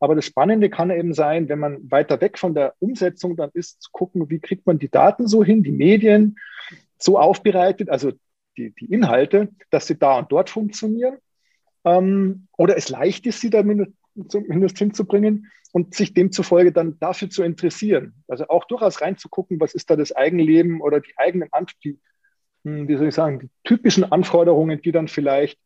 [0.00, 3.82] Aber das Spannende kann eben sein, wenn man weiter weg von der Umsetzung dann ist,
[3.82, 6.36] zu gucken, wie kriegt man die Daten so hin, die Medien
[6.98, 8.12] so aufbereitet, also
[8.56, 11.18] die, die Inhalte, dass sie da und dort funktionieren.
[11.84, 13.62] Ähm, oder es leicht ist, sie da
[14.28, 18.14] zumindest hinzubringen und sich demzufolge dann dafür zu interessieren.
[18.26, 21.48] Also auch durchaus reinzugucken, was ist da das Eigenleben oder die eigenen,
[21.84, 21.98] die,
[22.64, 25.58] hm, wie soll ich sagen, die typischen Anforderungen, die dann vielleicht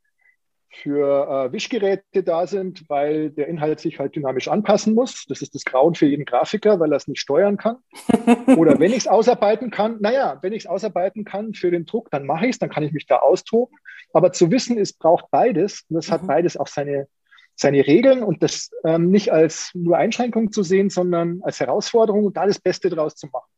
[0.74, 5.26] für äh, Wischgeräte da sind, weil der Inhalt sich halt dynamisch anpassen muss.
[5.28, 7.76] Das ist das Grauen für jeden Grafiker, weil er es nicht steuern kann.
[8.56, 12.10] Oder wenn ich es ausarbeiten kann, naja, wenn ich es ausarbeiten kann für den Druck,
[12.10, 13.76] dann mache ich es, dann kann ich mich da austoben.
[14.14, 15.84] Aber zu wissen, es braucht beides.
[15.88, 16.12] Und das mhm.
[16.12, 17.06] hat beides auch seine,
[17.54, 22.36] seine Regeln und das ähm, nicht als nur Einschränkung zu sehen, sondern als Herausforderung und
[22.36, 23.50] da das Beste draus zu machen.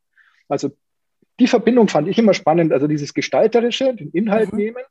[0.48, 0.70] Also
[1.40, 2.72] die Verbindung fand ich immer spannend.
[2.72, 4.58] Also dieses Gestalterische, den Inhalt mhm.
[4.58, 4.84] nehmen,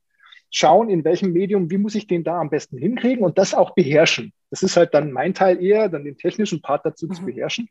[0.49, 3.71] schauen, in welchem Medium, wie muss ich den da am besten hinkriegen und das auch
[3.71, 4.33] beherrschen.
[4.49, 7.13] Das ist halt dann mein Teil eher, dann den technischen Part dazu mhm.
[7.13, 7.69] zu beherrschen.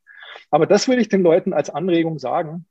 [0.51, 2.67] Aber das würde ich den Leuten als Anregung sagen,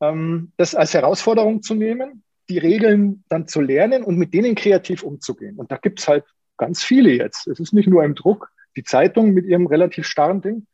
[0.00, 5.02] ähm, das als Herausforderung zu nehmen, die Regeln dann zu lernen und mit denen kreativ
[5.02, 5.56] umzugehen.
[5.56, 6.24] Und da gibt's halt
[6.56, 7.46] ganz viele jetzt.
[7.46, 8.50] Es ist nicht nur im Druck.
[8.76, 10.66] Die Zeitung mit ihrem relativ starren Ding.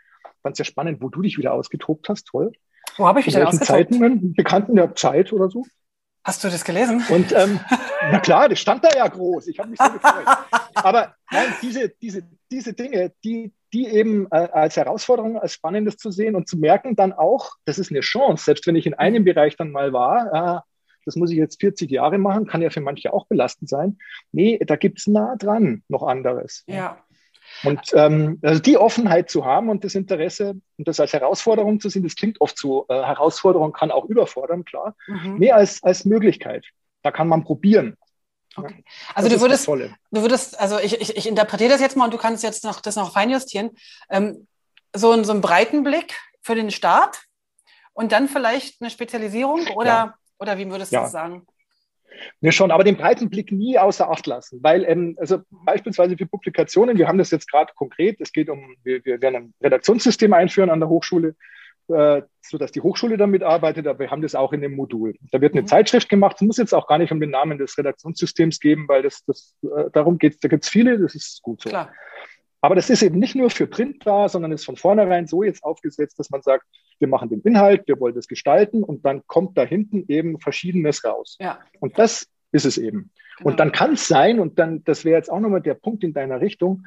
[0.42, 2.26] Fand sehr spannend, wo du dich wieder ausgedruckt hast.
[2.26, 2.52] Toll.
[2.96, 3.66] Wo habe ich mich denn ausgedruckt?
[3.66, 5.64] Zeitungen, Bekannten der Zeit oder so.
[6.24, 7.04] Hast du das gelesen?
[7.08, 7.58] Und ähm,
[8.10, 9.48] na klar, das stand da ja groß.
[9.48, 10.26] Ich habe mich so gefreut.
[10.74, 16.10] Aber nein, diese, diese, diese Dinge, die, die eben äh, als Herausforderung, als Spannendes zu
[16.10, 19.24] sehen und zu merken dann auch, das ist eine Chance, selbst wenn ich in einem
[19.24, 20.71] Bereich dann mal war, äh,
[21.04, 23.98] das muss ich jetzt 40 Jahre machen, kann ja für manche auch belastend sein.
[24.32, 26.64] Nee, da gibt es nah dran noch anderes.
[26.66, 26.98] Ja.
[27.64, 31.88] Und ähm, also die Offenheit zu haben und das Interesse und das als Herausforderung zu
[31.88, 34.96] sehen, das klingt oft so, äh, Herausforderung kann auch überfordern, klar.
[35.06, 35.36] Mhm.
[35.38, 36.66] Nee, als, als Möglichkeit.
[37.02, 37.96] Da kann man probieren.
[38.56, 38.84] Okay.
[39.14, 42.14] Also das du würdest, du würdest, also ich, ich, ich interpretiere das jetzt mal und
[42.14, 43.70] du kannst jetzt noch das noch feinjustieren.
[44.10, 44.46] Ähm,
[44.94, 47.22] so, so einen breiten Blick für den Start
[47.94, 49.86] und dann vielleicht eine Spezialisierung oder?
[49.86, 50.14] Ja.
[50.42, 51.02] Oder wie würdest du ja.
[51.02, 51.46] das sagen?
[52.40, 56.26] Wir schon, aber den breiten Blick nie außer Acht lassen, weil ähm, also beispielsweise für
[56.26, 60.32] Publikationen, wir haben das jetzt gerade konkret, es geht um, wir, wir werden ein Redaktionssystem
[60.32, 61.36] einführen an der Hochschule,
[61.88, 65.14] äh, sodass die Hochschule damit arbeitet, aber wir haben das auch in dem Modul.
[65.30, 65.68] Da wird eine mhm.
[65.68, 69.02] Zeitschrift gemacht, es muss jetzt auch gar nicht um den Namen des Redaktionssystems geben, weil
[69.02, 71.70] das, das äh, darum geht da gibt es viele, das ist gut so.
[71.70, 71.92] Klar.
[72.62, 75.64] Aber das ist eben nicht nur für Print da, sondern ist von vornherein so jetzt
[75.64, 76.64] aufgesetzt, dass man sagt,
[77.00, 81.04] wir machen den Inhalt, wir wollen das gestalten und dann kommt da hinten eben Verschiedenes
[81.04, 81.36] raus.
[81.40, 81.58] Ja.
[81.80, 83.10] Und das ist es eben.
[83.38, 83.50] Genau.
[83.50, 86.12] Und dann kann es sein, und dann, das wäre jetzt auch nochmal der Punkt in
[86.12, 86.86] deiner Richtung,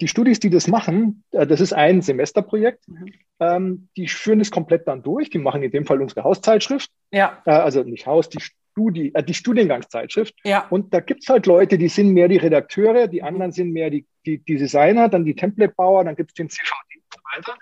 [0.00, 3.12] die Studis, die das machen, äh, das ist ein Semesterprojekt, mhm.
[3.40, 5.30] ähm, die führen das komplett dann durch.
[5.30, 6.90] Die machen in dem Fall unsere Hauszeitschrift.
[7.12, 7.42] Ja.
[7.44, 8.42] Äh, also nicht Haus, die
[8.74, 10.34] Studi äh, die Studiengangszeitschrift.
[10.44, 10.66] Ja.
[10.68, 13.90] Und da gibt es halt Leute, die sind mehr die Redakteure, die anderen sind mehr
[13.90, 17.58] die, die, die Designer, dann die Templatebauer, dann gibt es den CVD und so weiter.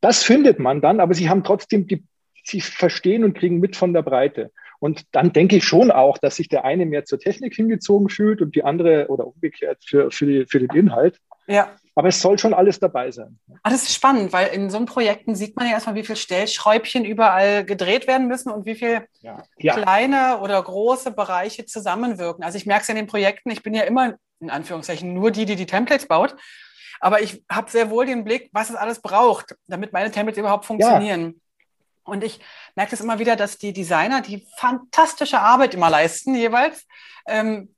[0.00, 2.04] Das findet man dann, aber sie haben trotzdem die,
[2.44, 4.52] sie verstehen und kriegen mit von der Breite.
[4.78, 8.42] Und dann denke ich schon auch, dass sich der eine mehr zur Technik hingezogen fühlt
[8.42, 11.18] und die andere oder umgekehrt für, für, die, für den Inhalt.
[11.46, 11.76] Ja.
[11.96, 13.38] Aber es soll schon alles dabei sein.
[13.62, 17.04] Ah, das ist spannend, weil in so Projekten sieht man ja erstmal, wie viele Stellschräubchen
[17.04, 19.44] überall gedreht werden müssen und wie viele ja.
[19.58, 19.74] ja.
[19.74, 22.42] kleine oder große Bereiche zusammenwirken.
[22.42, 25.44] Also ich merke es in den Projekten, ich bin ja immer in Anführungszeichen nur die,
[25.44, 26.34] die die Templates baut.
[27.00, 30.64] Aber ich habe sehr wohl den Blick, was es alles braucht, damit meine Templates überhaupt
[30.64, 31.22] funktionieren.
[31.22, 31.32] Ja.
[32.04, 32.40] Und ich
[32.74, 36.86] merke es immer wieder, dass die Designer die fantastische Arbeit immer leisten, jeweils.
[37.26, 37.74] Ähm,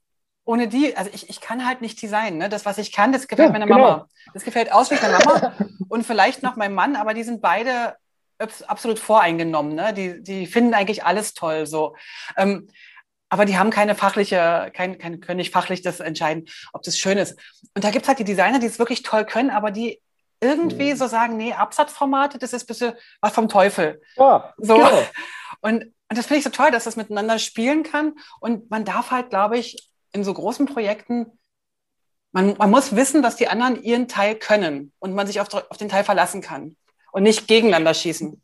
[0.46, 2.38] ohne die, also ich, ich kann halt nicht designen.
[2.38, 2.48] Ne?
[2.48, 3.78] Das, was ich kann, das gefällt ja, meiner genau.
[3.78, 4.08] Mama.
[4.32, 5.52] Das gefällt ausschließlich meiner Mama
[5.88, 7.96] und vielleicht noch meinem Mann, aber die sind beide
[8.38, 9.74] absolut voreingenommen.
[9.74, 9.92] Ne?
[9.92, 11.96] Die, die finden eigentlich alles toll so.
[12.36, 12.68] Ähm,
[13.28, 17.18] aber die haben keine fachliche, kein, kein, können nicht fachlich das entscheiden, ob das schön
[17.18, 17.36] ist.
[17.74, 20.00] Und da gibt es halt die Designer, die es wirklich toll können, aber die
[20.40, 20.96] irgendwie mhm.
[20.96, 24.00] so sagen, nee, Absatzformate, das ist ein bisschen was vom Teufel.
[24.16, 24.76] Ja, so.
[24.76, 25.02] Genau.
[25.60, 28.14] Und, und das finde ich so toll, dass das miteinander spielen kann.
[28.38, 31.26] Und man darf halt, glaube ich, in so großen Projekten,
[32.32, 35.76] man, man muss wissen, dass die anderen ihren Teil können und man sich auf, auf
[35.76, 36.76] den Teil verlassen kann
[37.12, 38.42] und nicht gegeneinander schießen.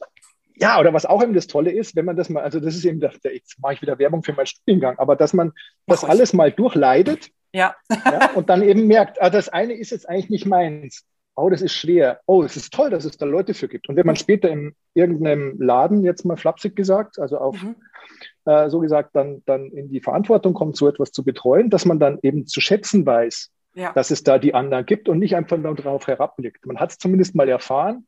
[0.56, 2.84] Ja, oder was auch eben das Tolle ist, wenn man das mal, also das ist
[2.84, 5.52] eben, der, jetzt mache ich wieder Werbung für meinen Studiengang, aber dass man
[5.86, 7.74] das alles mal durchleidet ja.
[7.90, 8.30] ja.
[8.34, 11.04] und dann eben merkt, ah, das eine ist jetzt eigentlich nicht meins.
[11.34, 12.20] Oh, das ist schwer.
[12.26, 13.88] Oh, es ist toll, dass es da Leute für gibt.
[13.88, 17.74] Und wenn man später in irgendeinem Laden, jetzt mal flapsig gesagt, also auf mhm
[18.45, 21.99] äh, so gesagt, dann, dann in die Verantwortung kommt, so etwas zu betreuen, dass man
[21.99, 23.93] dann eben zu schätzen weiß, ja.
[23.93, 26.66] dass es da die anderen gibt und nicht einfach nur darauf herabblickt.
[26.66, 28.07] Man hat es zumindest mal erfahren,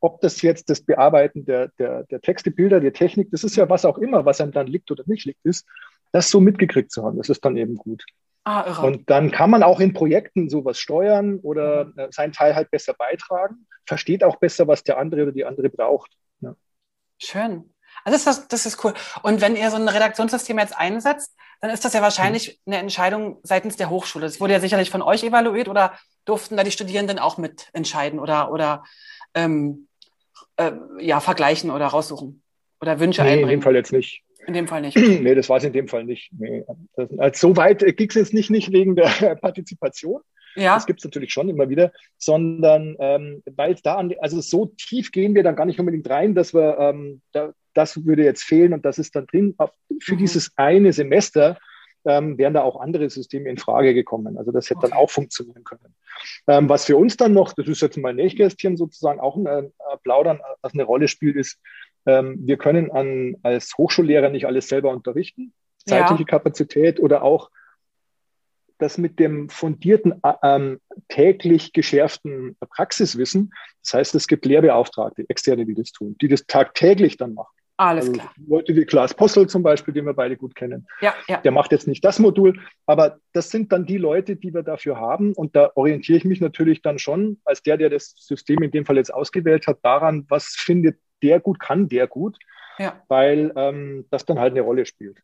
[0.00, 3.68] ob das jetzt das Bearbeiten der, der, der Texte, Bilder, der Technik, das ist ja
[3.68, 5.66] was auch immer, was einem dann liegt oder nicht liegt, ist,
[6.12, 7.16] das so mitgekriegt zu haben.
[7.16, 8.04] Das ist dann eben gut.
[8.44, 11.98] Ah, und dann kann man auch in Projekten sowas steuern oder mhm.
[11.98, 15.68] äh, seinen Teil halt besser beitragen, versteht auch besser, was der andere oder die andere
[15.68, 16.12] braucht.
[16.40, 16.54] Ja.
[17.18, 17.74] Schön.
[18.06, 18.94] Also das ist, das ist cool.
[19.22, 23.38] Und wenn ihr so ein Redaktionssystem jetzt einsetzt, dann ist das ja wahrscheinlich eine Entscheidung
[23.42, 24.26] seitens der Hochschule.
[24.26, 25.92] Das wurde ja sicherlich von euch evaluiert oder
[26.24, 28.84] durften da die Studierenden auch mit entscheiden oder, oder
[29.34, 29.88] ähm,
[30.56, 32.42] äh, ja, vergleichen oder raussuchen
[32.80, 33.50] oder Wünsche nee, einbringen?
[33.50, 34.22] In dem Fall jetzt nicht.
[34.46, 34.96] In dem Fall nicht.
[34.96, 36.30] nee, das war es in dem Fall nicht.
[36.38, 36.64] Nee.
[36.94, 40.20] Das, also so weit ging es jetzt nicht, nicht wegen der Partizipation.
[40.54, 40.76] Ja.
[40.76, 44.66] Das gibt es natürlich schon immer wieder, sondern ähm, weil es da an, also so
[44.78, 48.44] tief gehen wir dann gar nicht unbedingt rein, dass wir ähm, da, das würde jetzt
[48.44, 49.54] fehlen und das ist dann drin.
[50.00, 50.18] Für mhm.
[50.18, 51.58] dieses eine Semester
[52.06, 54.38] ähm, wären da auch andere Systeme in Frage gekommen.
[54.38, 54.90] Also das hätte okay.
[54.90, 55.94] dann auch funktionieren können.
[56.46, 59.70] Ähm, was für uns dann noch, das ist jetzt mal Nächkästchen sozusagen auch ein äh,
[60.02, 61.60] Plaudern, was eine Rolle spielt, ist,
[62.06, 65.52] ähm, wir können an, als Hochschullehrer nicht alles selber unterrichten,
[65.84, 66.26] zeitliche ja.
[66.26, 67.50] Kapazität oder auch
[68.78, 73.52] das mit dem fundierten, äh, ähm, täglich geschärften Praxiswissen.
[73.82, 77.54] Das heißt, es gibt Lehrbeauftragte, Externe, die das tun, die das tagtäglich dann machen.
[77.78, 78.32] Alles also klar.
[78.46, 80.86] Leute wie Klaas Postel zum Beispiel, den wir beide gut kennen.
[81.00, 81.38] Ja, ja.
[81.38, 84.98] Der macht jetzt nicht das Modul, aber das sind dann die Leute, die wir dafür
[84.98, 85.34] haben.
[85.34, 88.86] Und da orientiere ich mich natürlich dann schon als der, der das System in dem
[88.86, 92.38] Fall jetzt ausgewählt hat, daran, was findet der gut, kann der gut,
[92.78, 93.02] ja.
[93.08, 95.18] weil ähm, das dann halt eine Rolle spielt.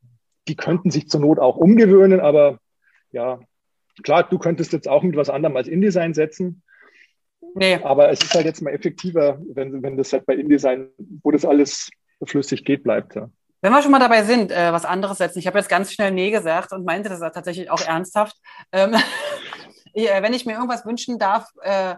[0.49, 2.59] Die könnten sich zur Not auch umgewöhnen, aber
[3.13, 3.41] ja,
[4.03, 6.63] klar, du könntest jetzt auch mit was anderem als InDesign setzen.
[7.55, 7.77] Nee.
[7.83, 10.89] Aber es ist halt jetzt mal effektiver, wenn, wenn das halt bei InDesign,
[11.23, 11.91] wo das alles
[12.27, 13.15] flüssig geht, bleibt.
[13.15, 13.29] Ja.
[13.61, 15.39] Wenn wir schon mal dabei sind, äh, was anderes setzen.
[15.39, 18.37] Ich habe jetzt ganz schnell Nee gesagt und meinte das tatsächlich auch ernsthaft.
[18.73, 18.95] Ähm,
[19.95, 21.95] äh, wenn ich mir irgendwas wünschen darf, äh,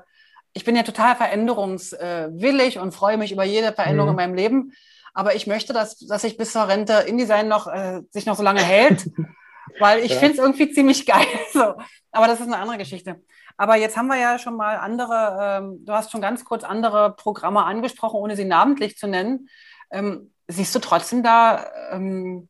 [0.52, 4.18] ich bin ja total veränderungswillig und freue mich über jede Veränderung mhm.
[4.20, 4.72] in meinem Leben.
[5.12, 8.42] Aber ich möchte, dass, dass sich bis zur Rente InDesign noch, äh, sich noch so
[8.42, 9.10] lange hält,
[9.80, 10.18] weil ich ja.
[10.18, 11.26] finde es irgendwie ziemlich geil.
[11.52, 11.74] So.
[12.12, 13.22] Aber das ist eine andere Geschichte.
[13.56, 17.14] Aber jetzt haben wir ja schon mal andere, ähm, du hast schon ganz kurz andere
[17.14, 19.48] Programme angesprochen, ohne sie namentlich zu nennen.
[19.90, 22.48] Ähm, siehst du trotzdem da ähm,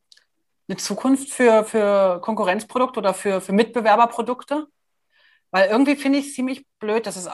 [0.67, 4.67] eine Zukunft für, für Konkurrenzprodukte oder für, für Mitbewerberprodukte?
[5.51, 7.29] Weil irgendwie finde ich es ziemlich blöd, dass es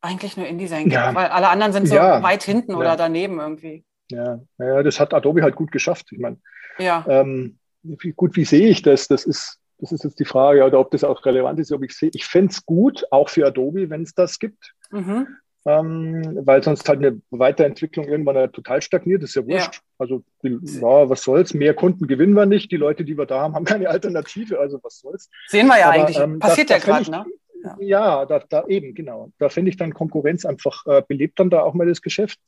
[0.00, 1.14] eigentlich nur InDesign gibt, ja.
[1.14, 2.22] weil alle anderen sind so ja.
[2.22, 2.78] weit hinten ja.
[2.78, 3.84] oder daneben irgendwie.
[4.10, 4.38] Ja.
[4.58, 6.06] ja, das hat Adobe halt gut geschafft.
[6.12, 6.38] Ich meine,
[6.78, 7.04] ja.
[7.08, 9.08] ähm, wie gut, wie sehe ich das?
[9.08, 11.96] Das ist, das ist jetzt die Frage, oder ob das auch relevant ist, ob ich
[11.96, 12.10] sehe.
[12.14, 14.74] Ich fände es gut, auch für Adobe, wenn es das gibt.
[14.90, 15.26] Mhm
[15.68, 19.74] ähm, weil sonst halt eine Weiterentwicklung irgendwann halt total stagniert, das ist ja wurscht.
[19.74, 19.80] Ja.
[19.98, 23.54] Also ja, was soll's, mehr Kunden gewinnen wir nicht, die Leute, die wir da haben,
[23.54, 25.28] haben keine Alternative, also was soll's.
[25.46, 27.26] Sehen wir ja Aber, eigentlich, ähm, passiert da, ja gerade, ne?
[27.62, 29.30] Ja, ja da, da, eben, genau.
[29.38, 32.38] Da finde ich dann Konkurrenz einfach, äh, belebt dann da auch mal das Geschäft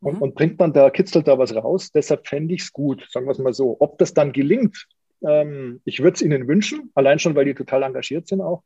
[0.00, 0.22] und, mhm.
[0.22, 1.90] und bringt dann da, kitzelt da was raus.
[1.90, 3.76] Deshalb fände ich es gut, sagen wir es mal so.
[3.80, 4.86] Ob das dann gelingt,
[5.26, 8.62] ähm, ich würde es ihnen wünschen, allein schon, weil die total engagiert sind auch.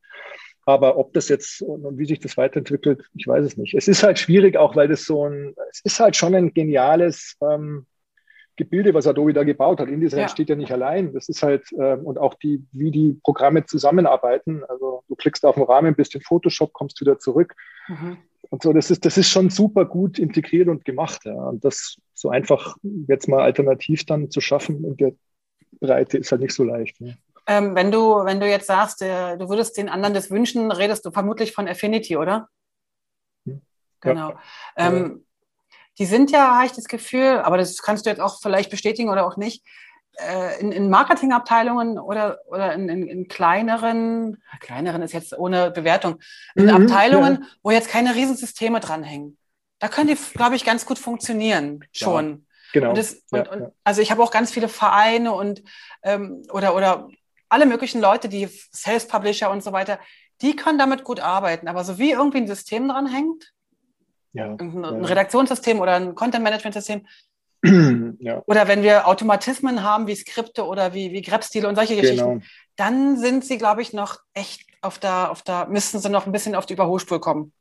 [0.66, 3.74] Aber ob das jetzt und wie sich das weiterentwickelt, ich weiß es nicht.
[3.74, 7.36] Es ist halt schwierig, auch weil das so ein, es ist halt schon ein geniales
[7.40, 7.86] ähm,
[8.56, 9.88] Gebilde, was Adobe da gebaut hat.
[9.88, 10.28] InDesign ja.
[10.28, 11.12] steht ja nicht allein.
[11.12, 14.64] Das ist halt, ähm, und auch die, wie die Programme zusammenarbeiten.
[14.64, 17.54] Also du klickst auf den Rahmen, bist in Photoshop, kommst wieder zurück.
[17.86, 18.16] Mhm.
[18.50, 21.26] Und so, das ist, das ist schon super gut integriert und gemacht.
[21.26, 21.34] Ja.
[21.34, 25.12] Und das so einfach jetzt mal alternativ dann zu schaffen in der
[25.78, 26.98] Breite ist halt nicht so leicht.
[27.00, 27.12] Ja.
[27.46, 31.04] Ähm, wenn, du, wenn du jetzt sagst, äh, du würdest den anderen das wünschen, redest
[31.04, 32.48] du vermutlich von Affinity, oder?
[33.46, 33.62] Hm.
[34.00, 34.30] Genau.
[34.30, 34.38] Ja.
[34.76, 35.26] Ähm,
[35.98, 39.08] die sind ja, habe ich das Gefühl, aber das kannst du jetzt auch vielleicht bestätigen
[39.08, 39.64] oder auch nicht,
[40.18, 46.20] äh, in, in Marketingabteilungen oder, oder in, in, in, kleineren, kleineren ist jetzt ohne Bewertung,
[46.54, 47.48] in mhm, Abteilungen, ja.
[47.62, 49.36] wo jetzt keine Riesensysteme dranhängen.
[49.78, 52.46] Da können die, glaube ich, ganz gut funktionieren schon.
[52.72, 52.88] Ja, genau.
[52.90, 55.62] Und das, und, und, also ich habe auch ganz viele Vereine und
[56.02, 57.08] ähm, oder, oder
[57.48, 59.98] alle möglichen Leute, die Sales-Publisher und so weiter,
[60.42, 61.68] die können damit gut arbeiten.
[61.68, 63.52] Aber so wie irgendwie ein System dran hängt,
[64.32, 64.90] ja, ein, ja.
[64.90, 67.06] Redaktionssystem oder ein Content-Management-System,
[68.20, 68.42] ja.
[68.46, 72.44] oder wenn wir Automatismen haben wie Skripte oder wie, wie Grab-Stile und solche Geschichten, genau.
[72.76, 76.32] dann sind sie, glaube ich, noch echt auf der, auf der, müssten sie noch ein
[76.32, 77.52] bisschen auf die Überholspur kommen.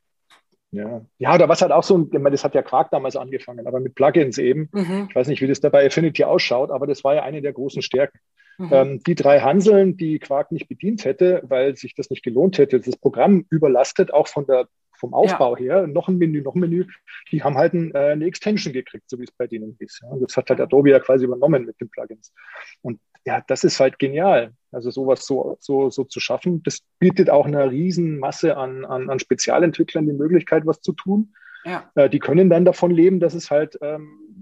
[0.71, 1.05] Ja.
[1.19, 3.79] ja, oder was halt auch so, ich meine, das hat ja Quark damals angefangen, aber
[3.79, 4.67] mit Plugins eben.
[4.73, 5.07] Mhm.
[5.09, 7.53] Ich weiß nicht, wie das da bei Affinity ausschaut, aber das war ja eine der
[7.53, 8.19] großen Stärken.
[8.57, 8.69] Mhm.
[8.71, 12.79] Ähm, die drei Hanseln, die Quark nicht bedient hätte, weil sich das nicht gelohnt hätte,
[12.79, 15.63] das Programm überlastet, auch von der, vom Aufbau ja.
[15.63, 16.85] her, noch ein Menü, noch ein Menü,
[17.31, 20.01] die haben halt ein, äh, eine Extension gekriegt, so wie es bei denen ist.
[20.01, 20.09] Ja.
[20.09, 22.33] Und das hat halt Adobe ja quasi übernommen mit den Plugins.
[22.81, 24.53] Und ja, das ist halt genial.
[24.71, 29.09] Also sowas so, so, so zu schaffen, das bietet auch einer riesen Masse an, an,
[29.09, 31.33] an Spezialentwicklern die Möglichkeit, was zu tun.
[31.65, 31.89] Ja.
[31.95, 34.34] Äh, die können dann davon leben, dass es halt ähm,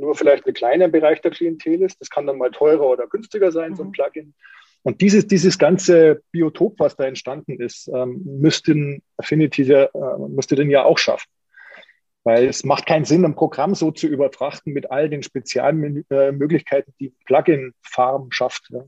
[0.00, 2.00] nur vielleicht ein kleiner Bereich der Klientel ist.
[2.00, 3.76] Das kann dann mal teurer oder günstiger sein, mhm.
[3.76, 3.92] so ein mhm.
[3.92, 4.34] Plugin.
[4.82, 9.88] Und dieses, dieses ganze Biotop, was da entstanden ist, ähm, müssten Affinity äh,
[10.28, 11.28] müsste den ja auch schaffen.
[12.24, 17.14] Weil es macht keinen Sinn, ein Programm so zu übertrachten mit all den Spezialmöglichkeiten, die
[17.26, 18.68] Plugin-Farm schafft.
[18.70, 18.84] Ja.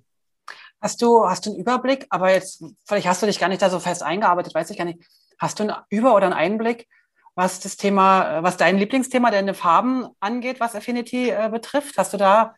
[0.80, 3.70] Hast du, hast du einen Überblick, aber jetzt, vielleicht hast du dich gar nicht da
[3.70, 4.98] so fest eingearbeitet, weiß ich gar nicht.
[5.38, 6.88] Hast du einen Über- oder einen Einblick,
[7.34, 11.96] was das Thema, was dein Lieblingsthema, deine Farben angeht, was Affinity äh, betrifft?
[11.96, 12.54] Hast du da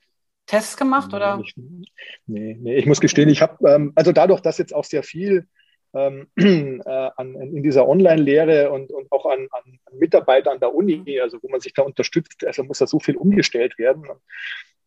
[0.47, 1.37] Tests gemacht nee, oder?
[1.39, 1.57] Nicht,
[2.27, 5.47] nee, nee, ich muss gestehen, ich habe, ähm, also dadurch, dass jetzt auch sehr viel
[5.95, 11.39] ähm, äh, an, in dieser Online-Lehre und, und auch an, an, Mitarbeitern der Uni, also
[11.41, 14.05] wo man sich da unterstützt, also muss da so viel umgestellt werden.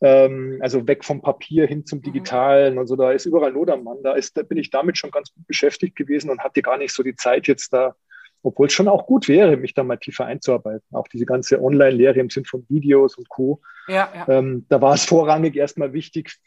[0.01, 2.03] Ähm, also weg vom Papier hin zum mhm.
[2.03, 4.03] Digitalen und so, da ist überall Not am Mann.
[4.03, 6.93] Da, ist, da bin ich damit schon ganz gut beschäftigt gewesen und hatte gar nicht
[6.93, 7.95] so die Zeit jetzt da
[8.43, 10.85] obwohl es schon auch gut wäre, mich da mal tiefer einzuarbeiten.
[10.91, 13.61] Auch diese ganze Online-Lehre im Sinn von Videos und Co.
[13.87, 14.27] Ja, ja.
[14.29, 16.37] Ähm, da war es vorrangig erstmal wichtig,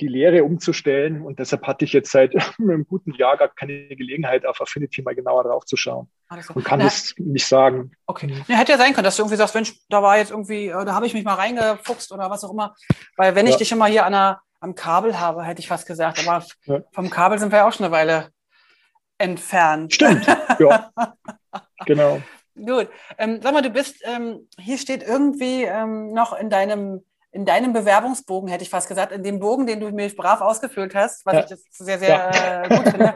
[0.00, 1.22] die Lehre umzustellen.
[1.22, 5.14] Und deshalb hatte ich jetzt seit einem guten Jahr gar keine Gelegenheit, auf Affinity mal
[5.14, 6.08] genauer drauf zu schauen.
[6.28, 7.92] Also, und kann das nicht sagen.
[8.06, 8.32] Okay.
[8.46, 10.84] Ja, hätte ja sein können, dass du irgendwie sagst, Mensch, da war jetzt irgendwie, äh,
[10.84, 12.74] da habe ich mich mal reingefuchst oder was auch immer.
[13.16, 16.26] Weil wenn ich dich immer hier an der, am Kabel habe, hätte ich fast gesagt.
[16.26, 16.44] Aber
[16.92, 18.28] vom Kabel sind wir ja auch schon eine Weile
[19.18, 19.94] entfernt.
[19.94, 20.26] Stimmt,
[20.58, 20.90] ja.
[21.86, 22.20] genau.
[22.54, 22.88] Gut.
[23.18, 27.72] Ähm, sag mal, du bist, ähm, hier steht irgendwie ähm, noch in deinem, in deinem
[27.72, 31.34] Bewerbungsbogen, hätte ich fast gesagt, in dem Bogen, den du mir brav ausgefüllt hast, was
[31.34, 31.44] ja.
[31.44, 32.62] ich jetzt sehr, sehr ja.
[32.62, 33.14] äh, gut finde.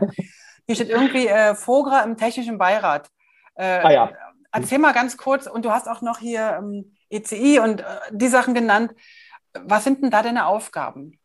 [0.67, 3.09] Hier steht irgendwie äh, Fogra im technischen Beirat.
[3.55, 4.13] Äh, ah, ja.
[4.53, 8.29] Erzähl mal ganz kurz, und du hast auch noch hier ähm, ECI und äh, die
[8.29, 8.93] Sachen genannt.
[9.55, 11.19] Was sind denn da deine Aufgaben?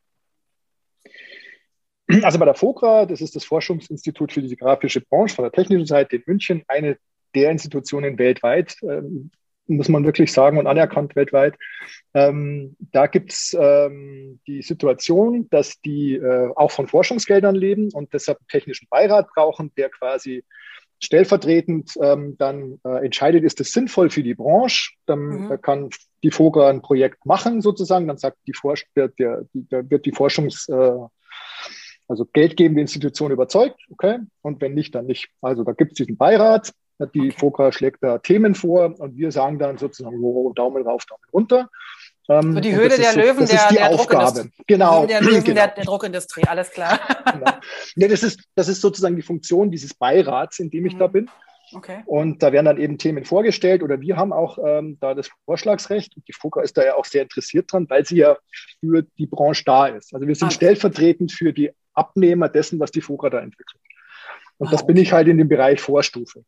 [2.23, 5.85] Also bei der FOCRA, das ist das Forschungsinstitut für die grafische Branche von der technischen
[5.85, 6.97] Seite in München, eine
[7.35, 9.31] der Institutionen weltweit, ähm,
[9.67, 11.55] muss man wirklich sagen, und anerkannt weltweit.
[12.13, 18.13] Ähm, da gibt es ähm, die Situation, dass die äh, auch von Forschungsgeldern leben und
[18.13, 20.45] deshalb einen technischen Beirat brauchen, der quasi
[20.99, 24.93] stellvertretend dann äh, entscheidet, ist es sinnvoll für die Branche.
[25.05, 25.61] Dann mhm.
[25.61, 25.89] kann
[26.23, 30.11] die FOGA ein Projekt machen sozusagen, dann sagt die Forsch der, der, der wird die
[30.11, 30.91] Forschungs, äh,
[32.07, 35.29] also geldgebende Institution überzeugt, okay, und wenn nicht, dann nicht.
[35.41, 36.71] Also da gibt es diesen Beirat,
[37.13, 37.31] die okay.
[37.37, 41.69] FOGA schlägt da Themen vor und wir sagen dann sozusagen, oh, Daumen rauf, Daumen runter.
[42.29, 44.49] Ähm, so die Höhle der so, Löwen das der, ist die der Aufgabe.
[44.65, 45.05] Genau.
[45.05, 45.55] Der Löwen genau.
[45.55, 46.99] Der, der, Druckindustrie, alles klar.
[47.33, 47.51] Genau.
[47.95, 50.99] Nee, das, ist, das ist sozusagen die Funktion dieses Beirats, in dem ich mhm.
[50.99, 51.29] da bin.
[51.73, 52.03] Okay.
[52.05, 56.15] Und da werden dann eben Themen vorgestellt oder wir haben auch ähm, da das Vorschlagsrecht.
[56.15, 58.37] Und die FOKA ist da ja auch sehr interessiert dran, weil sie ja
[58.79, 60.13] für die Branche da ist.
[60.13, 60.51] Also wir sind ah.
[60.51, 63.81] stellvertretend für die Abnehmer dessen, was die FOKA da entwickelt.
[64.57, 64.93] Und ah, das okay.
[64.93, 66.43] bin ich halt in dem Bereich Vorstufe.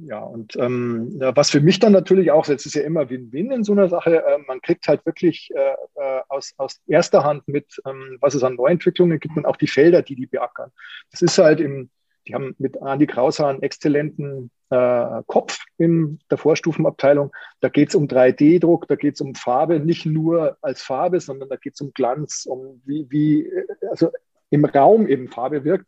[0.00, 3.50] Ja, und ähm, ja, was für mich dann natürlich auch, jetzt ist ja immer Win-Win
[3.50, 7.48] in so einer Sache, äh, man kriegt halt wirklich äh, äh, aus, aus erster Hand
[7.48, 10.70] mit, ähm, was es an Neuentwicklungen gibt und auch die Felder, die die beackern.
[11.10, 11.90] Das ist halt im,
[12.28, 17.32] die haben mit Andi Krauser einen exzellenten äh, Kopf in der Vorstufenabteilung.
[17.60, 21.48] Da geht es um 3D-Druck, da geht es um Farbe, nicht nur als Farbe, sondern
[21.48, 23.50] da geht es um Glanz, um wie, wie,
[23.90, 24.12] also
[24.50, 25.86] im Raum eben Farbe wirkt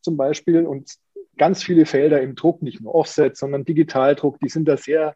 [0.00, 0.66] zum Beispiel.
[0.66, 0.92] Und
[1.38, 5.14] ganz viele Felder im Druck, nicht nur Offset, sondern Digitaldruck, die sind da sehr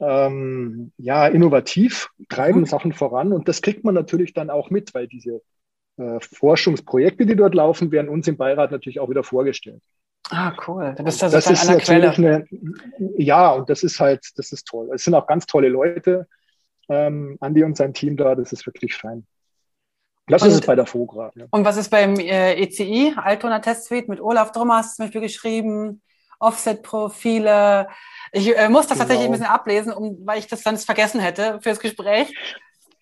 [0.00, 2.66] ähm, ja, innovativ, treiben mhm.
[2.66, 5.40] Sachen voran und das kriegt man natürlich dann auch mit, weil diese
[5.96, 9.82] äh, Forschungsprojekte, die dort laufen, werden uns im Beirat natürlich auch wieder vorgestellt.
[10.30, 10.92] Ah, cool.
[10.96, 12.10] Da bist du das ist an Quelle.
[12.10, 12.46] Eine,
[13.16, 14.90] ja, und das ist halt, das ist toll.
[14.92, 16.26] Es sind auch ganz tolle Leute.
[16.88, 19.26] Ähm, Andi und sein Team da, das ist wirklich fein.
[20.26, 21.32] Das und, ist es bei der FOGRA.
[21.34, 21.46] Ja.
[21.50, 25.06] Und was ist beim äh, ECI, Altona Test Suite, mit Olaf Drummer hast du zum
[25.06, 26.02] Beispiel geschrieben,
[26.38, 27.88] Offset-Profile.
[28.32, 29.00] Ich äh, muss das genau.
[29.00, 32.34] tatsächlich ein bisschen ablesen, um, weil ich das sonst vergessen hätte fürs Gespräch.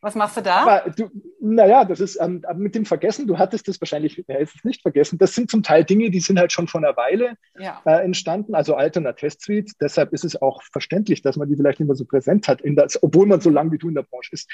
[0.00, 0.80] Was machst du da?
[0.80, 1.08] Du,
[1.40, 4.82] naja, das ist ähm, mit dem Vergessen, du hattest das wahrscheinlich, er ist es nicht
[4.82, 5.16] vergessen.
[5.16, 7.80] Das sind zum Teil Dinge, die sind halt schon vor einer Weile ja.
[7.86, 9.72] äh, entstanden, also Altona Test Suite.
[9.80, 13.02] Deshalb ist es auch verständlich, dass man die vielleicht nicht mehr so präsent hat, das,
[13.02, 14.50] obwohl man so lange wie du in der Branche ist.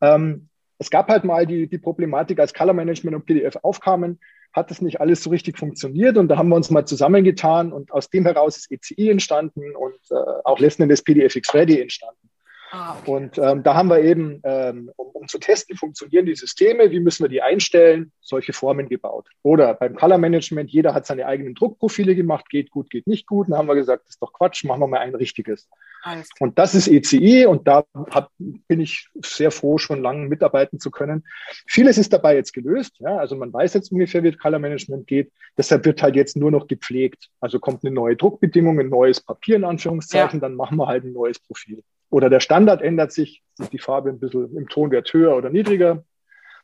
[0.00, 0.48] Ähm,
[0.82, 4.18] es gab halt mal die, die Problematik, als Color Management und PDF aufkamen,
[4.52, 7.92] hat das nicht alles so richtig funktioniert und da haben wir uns mal zusammengetan und
[7.92, 10.14] aus dem heraus ist ECI entstanden und äh,
[10.44, 12.28] auch letzten Endes PDFX Ready entstanden.
[12.74, 13.10] Ah, okay.
[13.10, 17.00] Und ähm, da haben wir eben, ähm, um, um, zu testen, funktionieren die Systeme, wie
[17.00, 19.28] müssen wir die einstellen, solche Formen gebaut.
[19.42, 23.50] Oder beim Color Management, jeder hat seine eigenen Druckprofile gemacht, geht gut, geht nicht gut.
[23.50, 25.68] Dann haben wir gesagt, das ist doch Quatsch, machen wir mal ein richtiges.
[26.40, 30.90] Und das ist ECI und da hab, bin ich sehr froh, schon lange mitarbeiten zu
[30.90, 31.26] können.
[31.66, 32.96] Vieles ist dabei jetzt gelöst.
[33.00, 33.18] Ja?
[33.18, 35.30] Also man weiß jetzt ungefähr, wie Color Management geht.
[35.58, 37.28] Deshalb wird halt jetzt nur noch gepflegt.
[37.38, 40.48] Also kommt eine neue Druckbedingung, ein neues Papier in Anführungszeichen, ja.
[40.48, 41.82] dann machen wir halt ein neues Profil
[42.12, 46.04] oder der Standard ändert sich, ist die Farbe ein bisschen im Tonwert höher oder niedriger,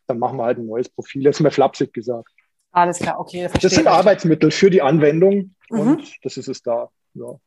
[0.07, 1.25] dann machen wir halt ein neues Profil.
[1.25, 2.29] Das ist mir flapsig gesagt.
[2.71, 3.49] Alles klar, okay.
[3.61, 5.81] Das sind Arbeitsmittel für die Anwendung mhm.
[5.81, 6.91] und das ist es da.
[7.15, 7.39] Ja.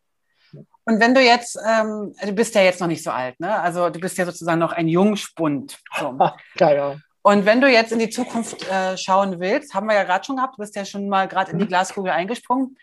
[0.83, 3.59] Und wenn du jetzt, ähm, du bist ja jetzt noch nicht so alt, ne?
[3.59, 5.79] Also du bist ja sozusagen noch ein Jungspund.
[5.97, 6.17] So.
[6.59, 6.95] ja, ja.
[7.21, 10.37] Und wenn du jetzt in die Zukunft äh, schauen willst, haben wir ja gerade schon
[10.37, 11.69] gehabt, du bist ja schon mal gerade in die mhm.
[11.69, 12.77] Glaskugel eingesprungen.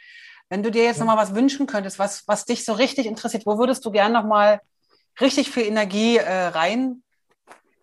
[0.49, 3.59] Wenn du dir jetzt nochmal was wünschen könntest, was, was dich so richtig interessiert, wo
[3.59, 4.61] würdest du gern nochmal
[5.21, 6.51] richtig viel Energie äh,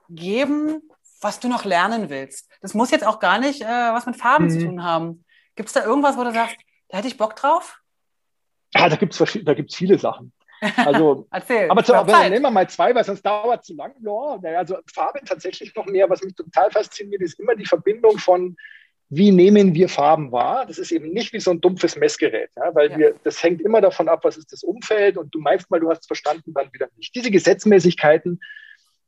[0.10, 0.82] reingeben,
[1.22, 2.50] was du noch lernen willst.
[2.62, 4.50] Das muss jetzt auch gar nicht äh, was mit Farben mhm.
[4.50, 5.26] zu tun haben.
[5.56, 6.58] Gibt es da irgendwas, wo du sagst,
[6.90, 7.80] da hätte ich Bock drauf?
[8.74, 10.34] Ja, da gibt es da gibt's viele Sachen.
[10.78, 13.94] Also, Erzähl, aber zu, aber nehmen wir mal zwei, weil sonst dauert es zu lang.
[14.02, 16.10] Ja, also Farbe tatsächlich noch mehr.
[16.10, 18.56] Was mich total fasziniert, ist immer die Verbindung von
[19.10, 20.66] wie nehmen wir Farben wahr?
[20.66, 22.98] Das ist eben nicht wie so ein dumpfes Messgerät, ja, weil ja.
[22.98, 25.90] wir, das hängt immer davon ab, was ist das Umfeld und du meinst mal, du
[25.90, 27.14] hast es verstanden, dann wieder nicht.
[27.14, 28.40] Diese Gesetzmäßigkeiten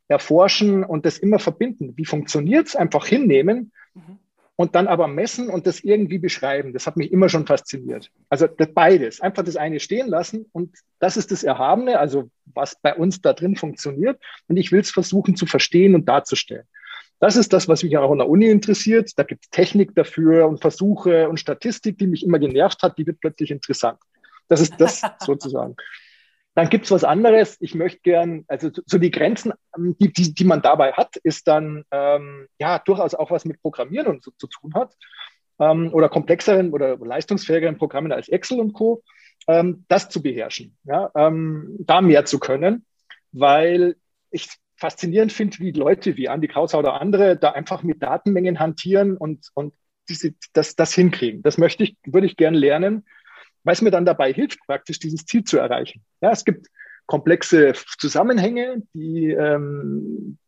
[0.06, 1.94] erforschen und das immer verbinden.
[1.96, 2.76] Wie funktioniert es?
[2.76, 4.18] Einfach hinnehmen mhm.
[4.56, 6.72] und dann aber messen und das irgendwie beschreiben.
[6.72, 8.10] Das hat mich immer schon fasziniert.
[8.28, 9.20] Also beides.
[9.20, 13.32] Einfach das eine stehen lassen und das ist das Erhabene, also was bei uns da
[13.32, 14.20] drin funktioniert.
[14.46, 16.66] Und ich will es versuchen zu verstehen und darzustellen.
[17.20, 19.10] Das ist das, was mich auch an der Uni interessiert.
[19.16, 23.06] Da gibt es Technik dafür und Versuche und Statistik, die mich immer genervt hat, die
[23.06, 23.98] wird plötzlich interessant.
[24.48, 25.76] Das ist das sozusagen.
[26.54, 27.56] Dann gibt es was anderes.
[27.60, 31.46] Ich möchte gern, also so die Grenzen, ähm, die, die, die man dabei hat, ist
[31.46, 34.94] dann ähm, ja durchaus auch was mit Programmieren und so zu tun hat.
[35.60, 39.02] Ähm, oder komplexeren oder leistungsfähigeren Programmen als Excel und Co.
[39.48, 42.84] Ähm, das zu beherrschen, ja, ähm, da mehr zu können,
[43.32, 43.96] weil
[44.30, 44.48] ich
[44.78, 49.48] faszinierend finde, wie Leute wie Andy Krauser oder andere da einfach mit Datenmengen hantieren und,
[49.54, 49.74] und
[50.08, 51.42] diese, das, das hinkriegen.
[51.42, 53.04] Das möchte ich, würde ich gerne lernen,
[53.64, 56.02] weil es mir dann dabei hilft, praktisch dieses Ziel zu erreichen.
[56.20, 56.68] Ja, es gibt
[57.06, 60.38] komplexe Zusammenhänge, die ähm,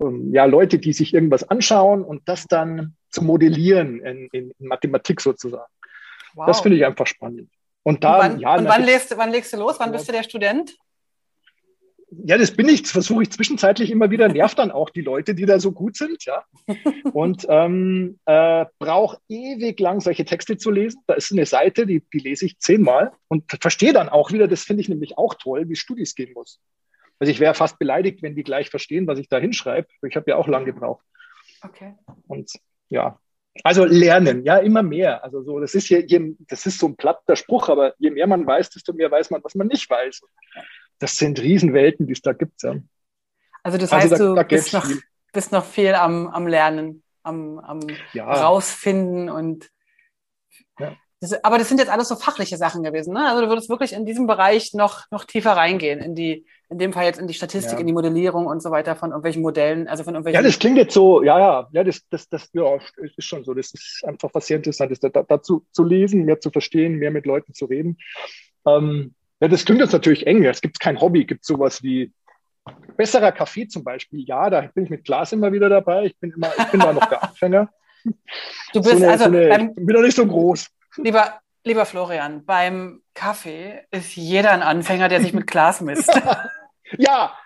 [0.00, 5.20] ähm ja, Leute, die sich irgendwas anschauen und das dann zu modellieren in, in Mathematik
[5.20, 5.72] sozusagen.
[6.34, 6.46] Wow.
[6.46, 7.50] Das finde ich einfach spannend.
[7.82, 9.76] Und da, und wann, ja, und wann, legst, wann legst du los?
[9.78, 10.76] Wann bist du der Student?
[12.08, 15.34] Ja, das bin ich, das versuche ich zwischenzeitlich immer wieder, nervt dann auch die Leute,
[15.34, 16.44] die da so gut sind, ja.
[17.12, 21.02] Und ähm, äh, brauche ewig lang solche Texte zu lesen.
[21.06, 24.62] Da ist eine Seite, die, die lese ich zehnmal und verstehe dann auch wieder, das
[24.62, 26.60] finde ich nämlich auch toll, wie Studis gehen muss.
[27.18, 29.88] Also ich wäre fast beleidigt, wenn die gleich verstehen, was ich da hinschreibe.
[30.06, 31.04] Ich habe ja auch lang gebraucht.
[31.62, 31.94] Okay.
[32.28, 32.52] Und
[32.88, 33.18] ja,
[33.64, 35.24] also lernen, ja, immer mehr.
[35.24, 36.06] Also so, das ist hier,
[36.48, 39.42] das ist so ein platter Spruch, aber je mehr man weiß, desto mehr weiß man,
[39.42, 40.20] was man nicht weiß.
[40.98, 42.62] Das sind Riesenwelten, die es da gibt.
[42.62, 42.76] Ja.
[43.62, 44.88] Also das also heißt, da, du da bist, noch,
[45.32, 47.80] bist noch viel am, am Lernen, am, am
[48.12, 48.24] ja.
[48.32, 49.68] rausfinden und
[50.78, 50.96] ja.
[51.20, 53.12] das, aber das sind jetzt alles so fachliche Sachen gewesen.
[53.12, 53.28] Ne?
[53.28, 56.92] Also du würdest wirklich in diesem Bereich noch, noch tiefer reingehen, in die, in dem
[56.92, 57.80] Fall jetzt in die Statistik, ja.
[57.80, 60.42] in die Modellierung und so weiter von irgendwelchen Modellen, also von irgendwelchen.
[60.42, 63.52] Ja, das klingt jetzt so, ja, ja, ja, das, das, das ja, ist schon so.
[63.52, 67.26] Das ist einfach was sehr Interessantes, da, dazu zu lesen, mehr zu verstehen, mehr mit
[67.26, 67.98] Leuten zu reden.
[68.64, 70.44] Ähm, ja, das klingt jetzt natürlich eng.
[70.44, 72.12] Es gibt kein Hobby, gibt sowas wie
[72.96, 74.24] besserer Kaffee zum Beispiel.
[74.26, 76.06] Ja, da bin ich mit Glas immer wieder dabei.
[76.06, 77.70] Ich bin immer, ich bin da noch der Anfänger.
[78.72, 80.68] Du bist so eine, also, so eine, beim, ich bin noch nicht so groß.
[80.98, 86.08] Lieber, Lieber Florian, beim Kaffee ist jeder ein Anfänger, der sich mit Glas misst.
[86.96, 87.36] ja,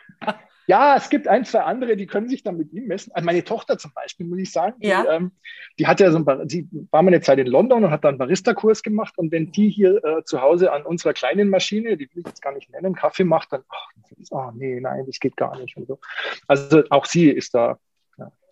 [0.70, 3.10] ja, es gibt ein, zwei andere, die können sich dann mit ihm messen.
[3.12, 5.02] Also meine Tochter zum Beispiel, muss ich sagen, ja.
[5.02, 5.32] die, ähm,
[5.80, 8.10] die hat ja so ein, sie war mal eine Zeit in London und hat dann
[8.10, 9.18] einen Barista-Kurs gemacht.
[9.18, 12.40] Und wenn die hier äh, zu Hause an unserer kleinen Maschine, die will ich jetzt
[12.40, 13.88] gar nicht nennen, Kaffee macht, dann, ach,
[14.30, 15.98] oh, nee, nein, das geht gar nicht und so.
[16.46, 17.76] Also auch sie ist da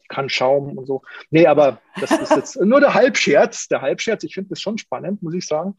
[0.09, 1.03] kann Schaum und so.
[1.31, 3.69] Nee, aber das ist jetzt nur der Halbscherz.
[3.69, 5.77] Der Halbscherz, ich finde das schon spannend, muss ich sagen.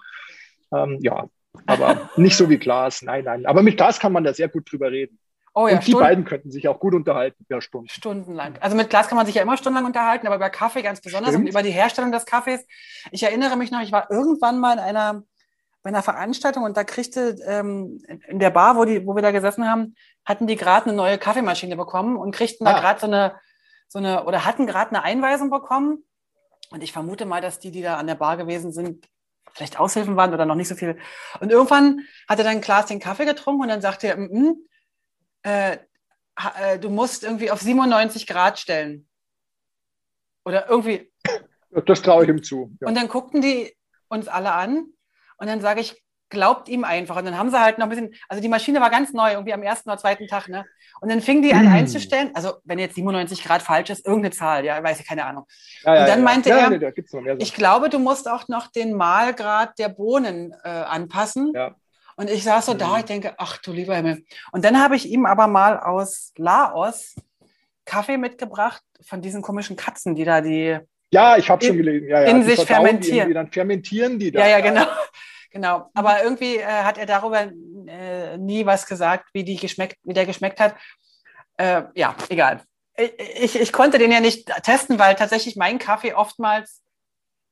[0.72, 1.28] Ähm, ja,
[1.66, 3.02] aber nicht so wie Glas.
[3.02, 3.46] Nein, nein.
[3.46, 5.20] Aber mit Glas kann man da sehr gut drüber reden.
[5.60, 7.45] Oh ja, und die Stunden, beiden könnten sich auch gut unterhalten.
[7.49, 7.89] Ja, Stunden.
[7.89, 8.57] Stundenlang.
[8.62, 11.32] Also mit Glas kann man sich ja immer stundenlang unterhalten, aber über Kaffee ganz besonders
[11.32, 11.43] Stimmt.
[11.43, 12.66] und über die Herstellung des Kaffees.
[13.12, 15.24] Ich erinnere mich noch, ich war irgendwann mal in einer,
[15.84, 19.32] bei einer Veranstaltung und da kriegte ähm, in der Bar, wo, die, wo wir da
[19.32, 22.72] gesessen haben, hatten die gerade eine neue Kaffeemaschine bekommen und kriegten ah.
[22.72, 23.34] da gerade so eine
[23.89, 26.05] so eine oder hatten gerade eine Einweisung bekommen.
[26.72, 29.10] Und ich vermute mal, dass die, die da an der Bar gewesen sind,
[29.51, 30.97] vielleicht Aushilfen waren oder noch nicht so viel.
[31.41, 34.55] Und irgendwann hat er dann Klaas den Kaffee getrunken und dann sagte er, mm, mm
[35.44, 35.78] äh,
[36.60, 39.08] äh, du musst irgendwie auf 97 Grad stellen.
[40.46, 41.12] Oder irgendwie.
[41.86, 42.76] Das traue ich ihm zu.
[42.82, 42.88] Ja.
[42.88, 43.76] Und dann guckten die
[44.08, 44.86] uns alle an
[45.38, 47.18] und dann sage ich, glaubt ihm einfach.
[47.18, 49.54] Und dann haben sie halt noch ein bisschen, also die Maschine war ganz neu, irgendwie
[49.54, 50.66] am ersten oder zweiten Tag, ne?
[51.02, 51.74] Und dann fingen die an mm.
[51.74, 55.46] einzustellen, also wenn jetzt 97 Grad falsch ist, irgendeine Zahl, ja, weiß ich, keine Ahnung.
[55.84, 58.94] Ja, ja, und dann ja, meinte er, nee, ich glaube, du musst auch noch den
[58.94, 61.54] Mahlgrad der Bohnen äh, anpassen.
[61.56, 61.76] Ja.
[62.20, 62.80] Und ich saß so mhm.
[62.80, 64.26] da, ich denke, ach du lieber Himmel.
[64.52, 67.16] Und dann habe ich ihm aber mal aus Laos
[67.86, 70.80] Kaffee mitgebracht von diesen komischen Katzen, die da die
[71.12, 72.10] ja, ich habe schon gelesen.
[72.10, 73.34] Ja, ja, in sich fermentieren.
[73.34, 74.42] dann fermentieren die da.
[74.42, 74.86] Ja, ja, genau.
[75.52, 75.86] Genau, mhm.
[75.96, 77.50] aber irgendwie äh, hat er darüber
[77.88, 80.76] äh, nie was gesagt, wie, die geschmeckt, wie der geschmeckt hat.
[81.58, 82.62] Äh, ja, egal.
[82.96, 86.84] Ich, ich, konnte den ja nicht testen, weil tatsächlich mein Kaffee oftmals,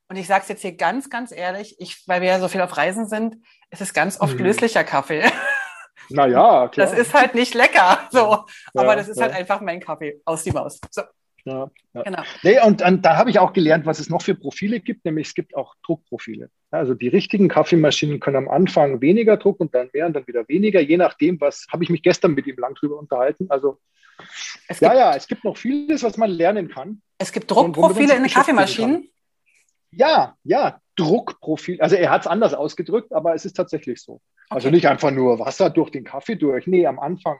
[0.08, 2.60] und ich sage es jetzt hier ganz, ganz ehrlich, ich, weil wir ja so viel
[2.60, 3.34] auf Reisen sind,
[3.70, 4.46] ist es ganz oft mhm.
[4.46, 5.24] löslicher Kaffee.
[6.10, 6.86] Naja, klar.
[6.86, 8.18] Das ist halt nicht lecker, so.
[8.18, 9.24] Ja, aber das ist ja.
[9.24, 10.80] halt einfach mein Kaffee aus die Maus.
[10.90, 11.02] So.
[11.44, 12.02] Ja, ja.
[12.02, 12.22] Genau.
[12.42, 15.28] Nee, und, und da habe ich auch gelernt, was es noch für Profile gibt, nämlich
[15.28, 16.50] es gibt auch Druckprofile.
[16.70, 20.46] Also die richtigen Kaffeemaschinen können am Anfang weniger Druck und dann mehr und dann wieder
[20.48, 23.46] weniger, je nachdem, was habe ich mich gestern mit ihm lang drüber unterhalten.
[23.50, 23.78] Also
[24.80, 27.02] ja, ja, es gibt noch vieles, was man lernen kann.
[27.18, 29.08] Es gibt Druckprofile in den Kaffeemaschinen?
[29.90, 31.80] Ja, ja, Druckprofil.
[31.80, 34.20] Also er hat es anders ausgedrückt, aber es ist tatsächlich so.
[34.48, 34.68] Also.
[34.68, 36.66] Also nicht einfach nur Wasser durch den Kaffee durch.
[36.66, 37.38] Nee, am Anfang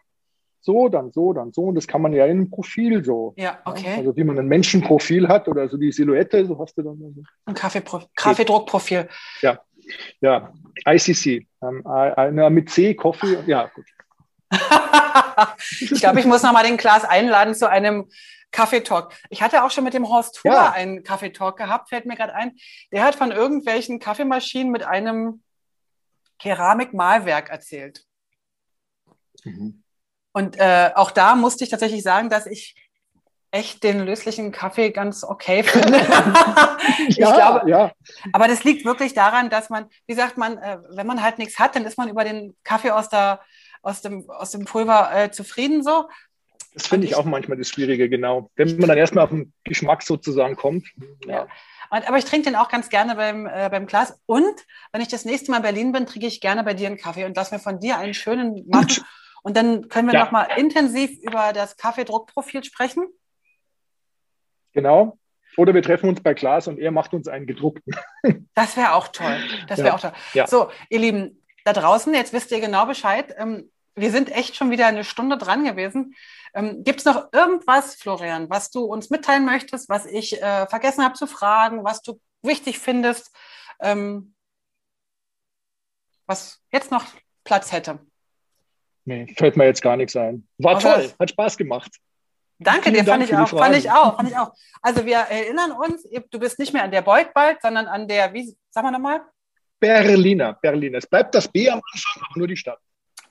[0.61, 1.64] so, dann so, dann so.
[1.64, 3.34] Und das kann man ja in einem Profil so.
[3.36, 3.96] Ja, okay.
[3.96, 6.98] Also wie man ein Menschenprofil hat oder so die Silhouette, so hast du dann.
[6.98, 7.22] So.
[7.46, 9.09] Ein Kaffeedruckprofil.
[9.42, 9.61] Ja,
[10.20, 10.52] ja.
[10.86, 11.46] ICC.
[11.62, 13.38] Ähm, mit C, Coffee.
[13.46, 13.86] Ja, gut.
[15.80, 18.09] ich glaube, ich muss nochmal den Klaas einladen zu einem
[18.51, 19.14] Kaffeetalk.
[19.30, 20.70] Ich hatte auch schon mit dem Horst Huber ja.
[20.72, 22.57] einen Kaffeetalk gehabt, fällt mir gerade ein.
[22.93, 25.43] Der hat von irgendwelchen Kaffeemaschinen mit einem
[26.39, 28.05] Keramikmalwerk erzählt.
[29.45, 29.82] Mhm.
[30.32, 32.74] Und äh, auch da musste ich tatsächlich sagen, dass ich
[33.51, 35.99] echt den löslichen Kaffee ganz okay finde.
[37.09, 37.93] ich ja, glaube, ja.
[38.32, 41.59] Aber das liegt wirklich daran, dass man, wie sagt man, äh, wenn man halt nichts
[41.59, 43.41] hat, dann ist man über den Kaffee aus, der,
[43.83, 46.09] aus, dem, aus dem Pulver äh, zufrieden so.
[46.74, 48.51] Das finde ich, auch manchmal das Schwierige, genau.
[48.55, 50.87] Wenn man dann erstmal auf den Geschmack sozusagen kommt.
[51.26, 51.35] Ja.
[51.35, 51.49] ja.
[51.91, 54.20] Und, aber ich trinke den auch ganz gerne beim, äh, beim Glas.
[54.26, 56.99] Und wenn ich das nächste Mal in Berlin bin, trinke ich gerne bei dir einen
[56.99, 59.05] Kaffee und lass mir von dir einen schönen machen.
[59.43, 60.24] Und dann können wir ja.
[60.24, 63.07] nochmal intensiv über das Kaffeedruckprofil sprechen.
[64.72, 65.18] Genau.
[65.57, 67.97] Oder wir treffen uns bei Klaas und er macht uns einen gedruckten.
[68.55, 69.39] Das wäre auch toll.
[69.68, 69.95] Das wäre ja.
[69.95, 70.12] auch toll.
[70.35, 70.47] Ja.
[70.47, 71.38] So, ihr Lieben,
[71.68, 73.34] da draußen, jetzt wisst ihr genau Bescheid.
[73.36, 76.14] Ähm, wir sind echt schon wieder eine Stunde dran gewesen.
[76.54, 81.04] Ähm, Gibt es noch irgendwas, Florian, was du uns mitteilen möchtest, was ich äh, vergessen
[81.04, 83.34] habe zu fragen, was du wichtig findest,
[83.80, 84.34] ähm,
[86.26, 87.04] was jetzt noch
[87.44, 87.98] Platz hätte?
[89.04, 90.46] Nee, fällt mir jetzt gar nichts ein.
[90.58, 91.96] War Aber toll, hat Spaß gemacht.
[92.60, 94.52] Danke dir, fand ich, auch, fand ich auch, fand ich auch.
[94.82, 98.56] Also wir erinnern uns, du bist nicht mehr an der bald, sondern an der, wie,
[98.70, 99.20] sagen wir nochmal?
[99.81, 100.99] Berliner, Berliner.
[100.99, 102.79] Es bleibt das B am Anfang, aber nur die Stadt.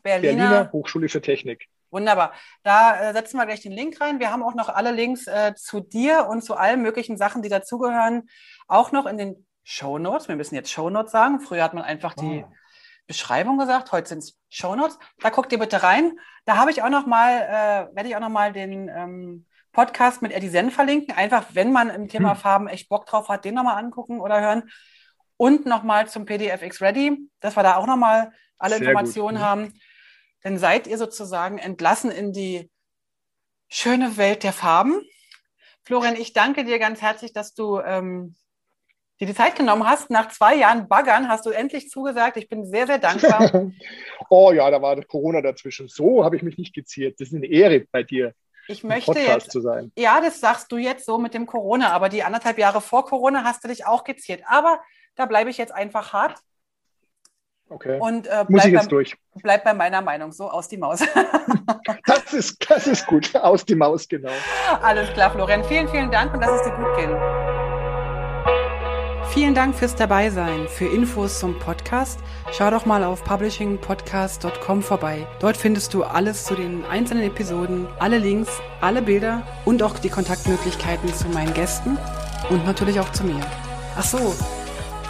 [0.04, 1.68] Berliner, Berliner Hochschule für Technik.
[1.90, 2.34] Wunderbar.
[2.64, 4.20] Da äh, setzen wir gleich den Link rein.
[4.20, 7.50] Wir haben auch noch alle Links äh, zu dir und zu allen möglichen Sachen, die
[7.50, 8.30] dazugehören,
[8.68, 10.28] auch noch in den Show Notes.
[10.28, 11.40] Wir müssen jetzt Show Notes sagen.
[11.40, 12.22] Früher hat man einfach oh.
[12.22, 12.46] die
[13.08, 13.92] Beschreibung gesagt.
[13.92, 15.00] Heute sind es Show Notes.
[15.20, 16.14] Da guckt ihr bitte rein.
[16.46, 20.22] Da habe ich auch noch mal, äh, werde ich auch noch mal den ähm, Podcast
[20.22, 21.16] mit Eddie Zen verlinken.
[21.16, 22.38] Einfach, wenn man im Thema hm.
[22.38, 24.70] Farben echt Bock drauf hat, den nochmal angucken oder hören.
[25.38, 29.46] Und nochmal zum PDF X Ready, dass wir da auch nochmal alle Sehr Informationen gut.
[29.46, 29.74] haben
[30.48, 32.70] dann seid ihr sozusagen entlassen in die
[33.68, 35.02] schöne Welt der Farben.
[35.84, 38.36] Florian, ich danke dir ganz herzlich, dass du ähm,
[39.20, 40.10] dir die Zeit genommen hast.
[40.10, 42.38] Nach zwei Jahren Baggern hast du endlich zugesagt.
[42.38, 43.72] Ich bin sehr, sehr dankbar.
[44.30, 45.88] oh ja, da war Corona dazwischen.
[45.90, 47.20] So habe ich mich nicht geziert.
[47.20, 48.34] Das ist eine Ehre bei dir.
[48.70, 49.92] Ich möchte jetzt, zu sein.
[49.98, 53.44] Ja, das sagst du jetzt so mit dem Corona, aber die anderthalb Jahre vor Corona
[53.44, 54.44] hast du dich auch geziert.
[54.46, 54.82] Aber
[55.18, 56.40] da bleibe ich jetzt einfach hart.
[57.70, 58.00] Okay.
[58.00, 59.18] Und äh, Muss ich jetzt bei, durch.
[59.36, 61.00] Bleib bei meiner Meinung, so aus die Maus.
[62.06, 64.32] das, ist, das ist gut, aus die Maus, genau.
[64.82, 65.64] Alles klar, Florian.
[65.66, 67.14] Vielen, vielen Dank und lass es dir gut gehen.
[69.34, 70.68] Vielen Dank fürs Dabeisein.
[70.70, 72.20] Für Infos zum Podcast
[72.54, 75.28] schau doch mal auf publishingpodcast.com vorbei.
[75.40, 80.10] Dort findest du alles zu den einzelnen Episoden, alle Links, alle Bilder und auch die
[80.10, 81.98] Kontaktmöglichkeiten zu meinen Gästen
[82.50, 83.42] und natürlich auch zu mir.
[83.96, 84.34] Ach so,